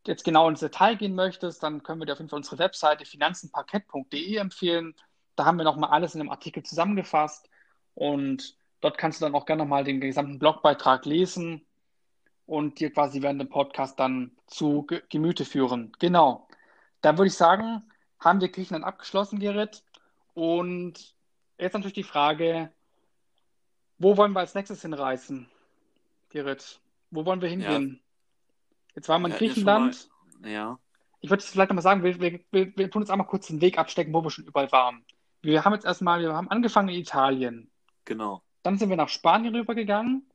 jetzt 0.07 0.23
genau 0.23 0.49
ins 0.49 0.59
Detail 0.59 0.95
gehen 0.95 1.15
möchtest, 1.15 1.63
dann 1.63 1.83
können 1.83 1.99
wir 1.99 2.05
dir 2.05 2.13
auf 2.13 2.19
jeden 2.19 2.29
Fall 2.29 2.37
unsere 2.37 2.59
Webseite 2.59 3.05
finanzenparkett.de 3.05 4.35
empfehlen. 4.35 4.95
Da 5.35 5.45
haben 5.45 5.57
wir 5.57 5.63
nochmal 5.63 5.91
alles 5.91 6.15
in 6.15 6.21
einem 6.21 6.29
Artikel 6.29 6.63
zusammengefasst 6.63 7.49
und 7.93 8.57
dort 8.81 8.97
kannst 8.97 9.21
du 9.21 9.25
dann 9.25 9.35
auch 9.35 9.45
gerne 9.45 9.63
nochmal 9.63 9.83
den 9.83 10.01
gesamten 10.01 10.39
Blogbeitrag 10.39 11.05
lesen 11.05 11.65
und 12.45 12.79
dir 12.79 12.91
quasi 12.91 13.21
während 13.21 13.39
dem 13.39 13.49
Podcast 13.49 13.99
dann 13.99 14.31
zu 14.47 14.87
Gemüte 15.09 15.45
führen. 15.45 15.93
Genau. 15.99 16.47
Dann 17.01 17.17
würde 17.17 17.27
ich 17.27 17.35
sagen, 17.35 17.83
haben 18.19 18.41
wir 18.41 18.49
Griechenland 18.49 18.85
abgeschlossen, 18.85 19.39
Gerrit. 19.39 19.83
Und 20.33 21.15
jetzt 21.57 21.73
natürlich 21.73 21.93
die 21.93 22.03
Frage, 22.03 22.71
wo 23.97 24.17
wollen 24.17 24.33
wir 24.33 24.39
als 24.39 24.55
nächstes 24.55 24.81
hinreisen, 24.81 25.49
Gerrit? 26.29 26.79
Wo 27.09 27.25
wollen 27.25 27.41
wir 27.41 27.49
hingehen? 27.49 28.01
Ja. 28.03 28.11
Jetzt 28.95 29.10
waren 29.10 29.21
wir 29.21 29.30
in 29.30 29.36
Griechenland. 29.36 30.10
Ja, 30.43 30.49
ja. 30.49 30.80
ich 31.21 31.30
würde 31.30 31.43
vielleicht 31.43 31.69
nochmal 31.69 31.84
sagen, 31.84 32.04
wir, 32.04 32.19
wir, 32.19 32.41
wir, 32.51 32.91
tun 32.91 33.01
jetzt 33.01 33.12
einmal 33.12 33.27
kurz 33.27 33.47
den 33.47 33.62
Weg 33.62 33.77
abstecken, 33.77 34.13
wo 34.13 34.23
wir 34.23 34.30
schon 34.30 34.45
überall 34.45 34.71
waren. 34.71 35.06
Wir 35.41 35.65
haben 35.65 35.73
jetzt 35.73 35.86
erstmal, 35.86 36.21
wir 36.21 36.34
haben 36.34 36.49
angefangen 36.49 36.89
in 36.89 36.99
Italien. 36.99 37.71
Genau. 38.06 38.43
Dann 38.63 38.77
sind 38.77 38.89
wir 38.89 38.97
nach 38.97 39.10
Spanien 39.10 39.56
rübergegangen. 39.56 40.27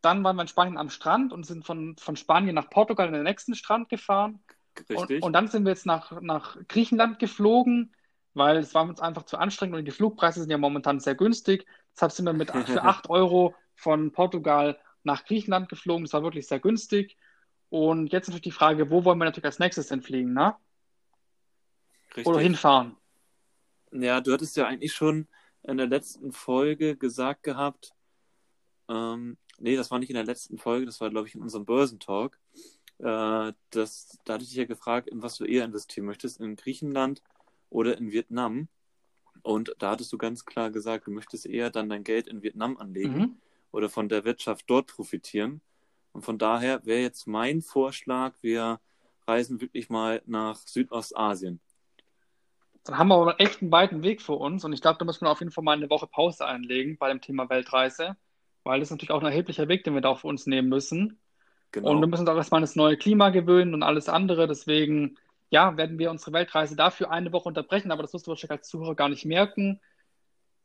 Dann 0.00 0.24
waren 0.24 0.36
wir 0.36 0.42
in 0.42 0.48
Spanien 0.48 0.78
am 0.78 0.90
Strand 0.90 1.32
und 1.32 1.44
sind 1.44 1.64
von, 1.64 1.96
von 1.96 2.16
Spanien 2.16 2.54
nach 2.54 2.70
Portugal 2.70 3.08
in 3.08 3.14
den 3.14 3.24
nächsten 3.24 3.54
Strand 3.54 3.88
gefahren. 3.88 4.42
Richtig. 4.88 5.16
Und, 5.16 5.22
und 5.22 5.32
dann 5.32 5.48
sind 5.48 5.64
wir 5.64 5.70
jetzt 5.70 5.86
nach, 5.86 6.20
nach 6.20 6.56
Griechenland 6.68 7.18
geflogen, 7.18 7.94
weil 8.34 8.58
es 8.58 8.74
war 8.74 8.88
uns 8.88 9.00
einfach 9.00 9.24
zu 9.24 9.36
anstrengend 9.36 9.76
und 9.76 9.84
die 9.84 9.90
Flugpreise 9.90 10.40
sind 10.40 10.50
ja 10.50 10.58
momentan 10.58 11.00
sehr 11.00 11.14
günstig. 11.14 11.66
Deshalb 11.94 12.12
sind 12.12 12.24
wir 12.26 12.32
mit 12.32 12.50
für 12.66 12.82
8 12.82 13.10
Euro 13.10 13.54
von 13.74 14.12
Portugal 14.12 14.78
nach 15.02 15.24
Griechenland 15.24 15.68
geflogen. 15.68 16.04
Das 16.04 16.12
war 16.12 16.22
wirklich 16.22 16.46
sehr 16.46 16.60
günstig. 16.60 17.16
Und 17.70 18.12
jetzt 18.12 18.26
natürlich 18.26 18.42
die 18.42 18.50
Frage, 18.50 18.90
wo 18.90 19.04
wollen 19.04 19.18
wir 19.18 19.24
natürlich 19.24 19.46
als 19.46 19.60
nächstes 19.60 19.88
denn 19.88 20.02
fliegen, 20.02 20.32
ne? 20.32 20.56
Richtig. 22.08 22.26
Oder 22.26 22.40
hinfahren? 22.40 22.96
Ja, 23.92 24.20
du 24.20 24.32
hattest 24.32 24.56
ja 24.56 24.66
eigentlich 24.66 24.92
schon 24.92 25.28
in 25.62 25.76
der 25.76 25.86
letzten 25.86 26.32
Folge 26.32 26.96
gesagt 26.96 27.44
gehabt, 27.44 27.94
ähm, 28.88 29.36
nee, 29.58 29.76
das 29.76 29.90
war 29.90 30.00
nicht 30.00 30.10
in 30.10 30.16
der 30.16 30.24
letzten 30.24 30.58
Folge, 30.58 30.86
das 30.86 31.00
war, 31.00 31.10
glaube 31.10 31.28
ich, 31.28 31.34
in 31.34 31.42
unserem 31.42 31.64
Börsentalk. 31.64 32.38
Äh, 32.98 33.52
das, 33.70 34.18
da 34.24 34.34
hatte 34.34 34.42
ich 34.42 34.50
dich 34.50 34.58
ja 34.58 34.64
gefragt, 34.64 35.08
in 35.08 35.22
was 35.22 35.36
du 35.36 35.44
eher 35.44 35.64
investieren 35.64 36.06
möchtest, 36.06 36.40
in 36.40 36.56
Griechenland 36.56 37.22
oder 37.68 37.96
in 37.96 38.10
Vietnam. 38.10 38.68
Und 39.42 39.74
da 39.78 39.92
hattest 39.92 40.12
du 40.12 40.18
ganz 40.18 40.44
klar 40.44 40.70
gesagt, 40.70 41.06
du 41.06 41.12
möchtest 41.12 41.46
eher 41.46 41.70
dann 41.70 41.88
dein 41.88 42.04
Geld 42.04 42.26
in 42.26 42.42
Vietnam 42.42 42.76
anlegen 42.76 43.18
mhm. 43.18 43.36
oder 43.70 43.88
von 43.88 44.08
der 44.08 44.24
Wirtschaft 44.24 44.64
dort 44.68 44.88
profitieren. 44.88 45.60
Und 46.12 46.22
von 46.22 46.38
daher 46.38 46.84
wäre 46.84 47.00
jetzt 47.00 47.26
mein 47.26 47.62
Vorschlag, 47.62 48.34
wir 48.42 48.80
reisen 49.26 49.60
wirklich 49.60 49.90
mal 49.90 50.22
nach 50.26 50.56
Südostasien. 50.56 51.60
Dann 52.84 52.98
haben 52.98 53.08
wir 53.08 53.16
aber 53.16 53.40
echt 53.40 53.60
einen 53.60 53.70
weiten 53.70 54.02
Weg 54.02 54.22
vor 54.22 54.40
uns 54.40 54.64
und 54.64 54.72
ich 54.72 54.80
glaube, 54.80 54.98
da 54.98 55.04
muss 55.04 55.20
man 55.20 55.30
auf 55.30 55.40
jeden 55.40 55.52
Fall 55.52 55.64
mal 55.64 55.76
eine 55.76 55.90
Woche 55.90 56.06
Pause 56.06 56.46
einlegen 56.46 56.96
bei 56.98 57.08
dem 57.08 57.20
Thema 57.20 57.48
Weltreise, 57.50 58.16
weil 58.64 58.80
das 58.80 58.88
ist 58.88 58.92
natürlich 58.92 59.10
auch 59.10 59.20
ein 59.20 59.26
erheblicher 59.26 59.68
Weg, 59.68 59.84
den 59.84 59.94
wir 59.94 60.00
da 60.00 60.08
auf 60.08 60.24
uns 60.24 60.46
nehmen 60.46 60.68
müssen. 60.68 61.20
Genau. 61.72 61.90
Und 61.90 62.00
wir 62.00 62.06
müssen 62.06 62.22
uns 62.22 62.30
auch 62.30 62.36
erstmal 62.36 62.58
an 62.58 62.62
das 62.62 62.76
neue 62.76 62.96
Klima 62.96 63.30
gewöhnen 63.30 63.74
und 63.74 63.82
alles 63.82 64.08
andere. 64.08 64.48
Deswegen, 64.48 65.16
ja, 65.50 65.76
werden 65.76 65.98
wir 65.98 66.10
unsere 66.10 66.32
Weltreise 66.32 66.74
dafür 66.74 67.10
eine 67.10 67.32
Woche 67.32 67.48
unterbrechen, 67.48 67.92
aber 67.92 68.02
das 68.02 68.12
wirst 68.12 68.26
du 68.26 68.30
wahrscheinlich 68.30 68.58
als 68.58 68.68
Zuhörer 68.68 68.94
gar 68.94 69.08
nicht 69.08 69.24
merken. 69.24 69.80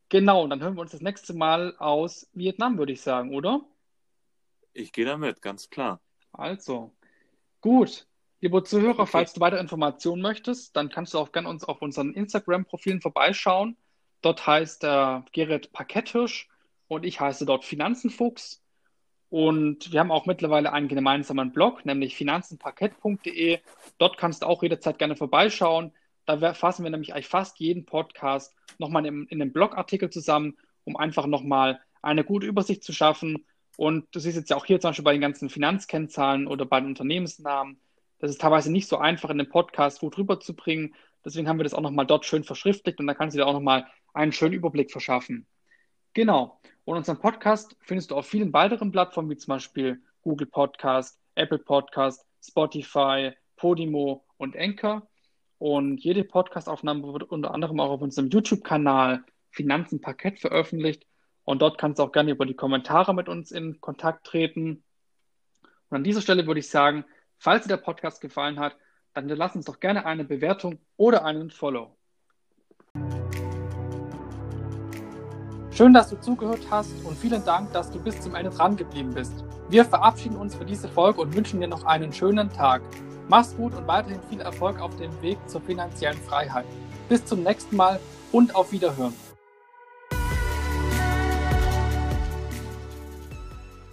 Genau, 0.09 0.43
und 0.43 0.49
dann 0.49 0.61
hören 0.61 0.75
wir 0.75 0.81
uns 0.81 0.91
das 0.91 1.01
nächste 1.01 1.33
Mal 1.33 1.75
aus 1.77 2.29
Vietnam, 2.33 2.77
würde 2.77 2.93
ich 2.93 3.01
sagen, 3.01 3.35
oder? 3.35 3.61
Ich 4.75 4.91
gehe 4.91 5.05
damit, 5.05 5.41
ganz 5.41 5.69
klar. 5.69 6.01
Also, 6.33 6.93
gut. 7.61 8.07
Lieber 8.41 8.63
Zuhörer, 8.63 8.99
okay. 8.99 9.11
falls 9.11 9.33
du 9.33 9.39
weitere 9.39 9.61
Informationen 9.61 10.21
möchtest, 10.21 10.75
dann 10.75 10.89
kannst 10.89 11.13
du 11.13 11.19
auch 11.19 11.31
gerne 11.31 11.47
uns 11.47 11.63
auf 11.63 11.81
unseren 11.81 12.13
Instagram-Profilen 12.13 13.01
vorbeischauen. 13.01 13.77
Dort 14.21 14.45
heißt 14.45 14.83
äh, 14.83 15.21
Gerrit 15.31 15.71
Parkettisch 15.71 16.49
und 16.89 17.05
ich 17.05 17.21
heiße 17.21 17.45
dort 17.45 17.63
Finanzenfuchs. 17.63 18.61
Und 19.29 19.91
wir 19.93 20.01
haben 20.01 20.11
auch 20.11 20.25
mittlerweile 20.25 20.73
einen 20.73 20.89
gemeinsamen 20.89 21.53
Blog, 21.53 21.85
nämlich 21.85 22.15
finanzenparkett.de. 22.17 23.59
Dort 23.97 24.17
kannst 24.17 24.41
du 24.41 24.45
auch 24.45 24.61
jederzeit 24.61 24.99
gerne 24.99 25.15
vorbeischauen. 25.15 25.93
Da 26.25 26.53
fassen 26.53 26.83
wir 26.83 26.91
nämlich 26.91 27.13
eigentlich 27.13 27.27
fast 27.27 27.59
jeden 27.59 27.85
Podcast 27.85 28.53
nochmal 28.77 29.05
in, 29.05 29.25
in 29.27 29.41
einem 29.41 29.53
Blogartikel 29.53 30.09
zusammen, 30.09 30.57
um 30.83 30.97
einfach 30.97 31.27
nochmal 31.27 31.79
eine 32.01 32.25
gute 32.25 32.45
Übersicht 32.45 32.83
zu 32.83 32.91
schaffen. 32.91 33.45
Und 33.77 34.07
du 34.11 34.19
siehst 34.19 34.37
jetzt 34.37 34.49
ja 34.49 34.55
auch 34.55 34.65
hier 34.65 34.79
zum 34.79 34.89
Beispiel 34.89 35.03
bei 35.03 35.11
den 35.11 35.21
ganzen 35.21 35.49
Finanzkennzahlen 35.49 36.47
oder 36.47 36.65
bei 36.65 36.79
den 36.79 36.89
Unternehmensnamen, 36.89 37.79
das 38.19 38.31
ist 38.31 38.41
teilweise 38.41 38.71
nicht 38.71 38.87
so 38.87 38.97
einfach 38.97 39.29
in 39.29 39.37
dem 39.37 39.49
Podcast 39.49 39.99
gut 39.99 40.17
rüberzubringen. 40.17 40.95
Deswegen 41.23 41.49
haben 41.49 41.59
wir 41.59 41.63
das 41.63 41.73
auch 41.73 41.81
nochmal 41.81 42.05
dort 42.05 42.25
schön 42.25 42.43
verschriftlicht 42.43 42.99
und 42.99 43.07
da 43.07 43.13
kannst 43.13 43.35
du 43.35 43.39
dir 43.39 43.47
auch 43.47 43.53
nochmal 43.53 43.85
einen 44.13 44.31
schönen 44.31 44.53
Überblick 44.53 44.91
verschaffen. 44.91 45.45
Genau. 46.13 46.59
Und 46.85 46.97
unseren 46.97 47.19
Podcast 47.19 47.75
findest 47.81 48.11
du 48.11 48.15
auf 48.15 48.25
vielen 48.25 48.53
weiteren 48.53 48.91
Plattformen, 48.91 49.29
wie 49.29 49.37
zum 49.37 49.49
Beispiel 49.49 50.01
Google 50.21 50.47
Podcast, 50.47 51.19
Apple 51.35 51.59
Podcast, 51.59 52.25
Spotify, 52.41 53.31
Podimo 53.57 54.23
und 54.37 54.55
Anchor. 54.55 55.07
Und 55.57 56.03
jede 56.03 56.23
Podcastaufnahme 56.23 57.11
wird 57.11 57.23
unter 57.23 57.53
anderem 57.53 57.79
auch 57.79 57.89
auf 57.89 58.01
unserem 58.01 58.29
YouTube-Kanal 58.29 59.23
Finanzen 59.51 60.01
Parkett 60.01 60.39
veröffentlicht. 60.39 61.05
Und 61.45 61.61
dort 61.61 61.77
kannst 61.77 61.99
du 61.99 62.03
auch 62.03 62.11
gerne 62.11 62.31
über 62.31 62.45
die 62.45 62.55
Kommentare 62.55 63.13
mit 63.13 63.29
uns 63.29 63.51
in 63.51 63.79
Kontakt 63.79 64.25
treten. 64.25 64.83
Und 65.89 65.97
an 65.97 66.03
dieser 66.03 66.21
Stelle 66.21 66.45
würde 66.47 66.59
ich 66.59 66.69
sagen, 66.69 67.05
falls 67.37 67.63
dir 67.63 67.69
der 67.69 67.77
Podcast 67.77 68.19
gefallen 68.19 68.59
hat, 68.59 68.75
dann 69.13 69.29
lass 69.29 69.55
uns 69.55 69.65
doch 69.65 69.79
gerne 69.79 70.05
eine 70.05 70.25
Bewertung 70.25 70.79
oder 70.97 71.23
einen 71.23 71.51
Follow. 71.51 71.95
Schön, 75.71 75.93
dass 75.93 76.09
du 76.09 76.19
zugehört 76.19 76.65
hast 76.69 76.93
und 77.05 77.17
vielen 77.17 77.43
Dank, 77.45 77.71
dass 77.73 77.91
du 77.91 77.99
bis 78.01 78.19
zum 78.21 78.33
Ende 78.33 78.49
dran 78.49 78.75
geblieben 78.75 79.13
bist. 79.13 79.43
Wir 79.69 79.85
verabschieden 79.85 80.37
uns 80.37 80.55
für 80.55 80.65
diese 80.65 80.87
Folge 80.87 81.21
und 81.21 81.35
wünschen 81.35 81.59
dir 81.59 81.67
noch 81.67 81.83
einen 81.83 82.11
schönen 82.11 82.49
Tag. 82.49 82.81
Mach's 83.27 83.55
gut 83.55 83.73
und 83.75 83.85
weiterhin 83.85 84.21
viel 84.29 84.41
Erfolg 84.41 84.79
auf 84.79 84.95
dem 84.95 85.11
Weg 85.21 85.37
zur 85.47 85.61
finanziellen 85.61 86.17
Freiheit. 86.17 86.65
Bis 87.09 87.25
zum 87.25 87.43
nächsten 87.43 87.75
Mal 87.75 87.99
und 88.31 88.55
auf 88.55 88.71
Wiederhören. 88.71 89.13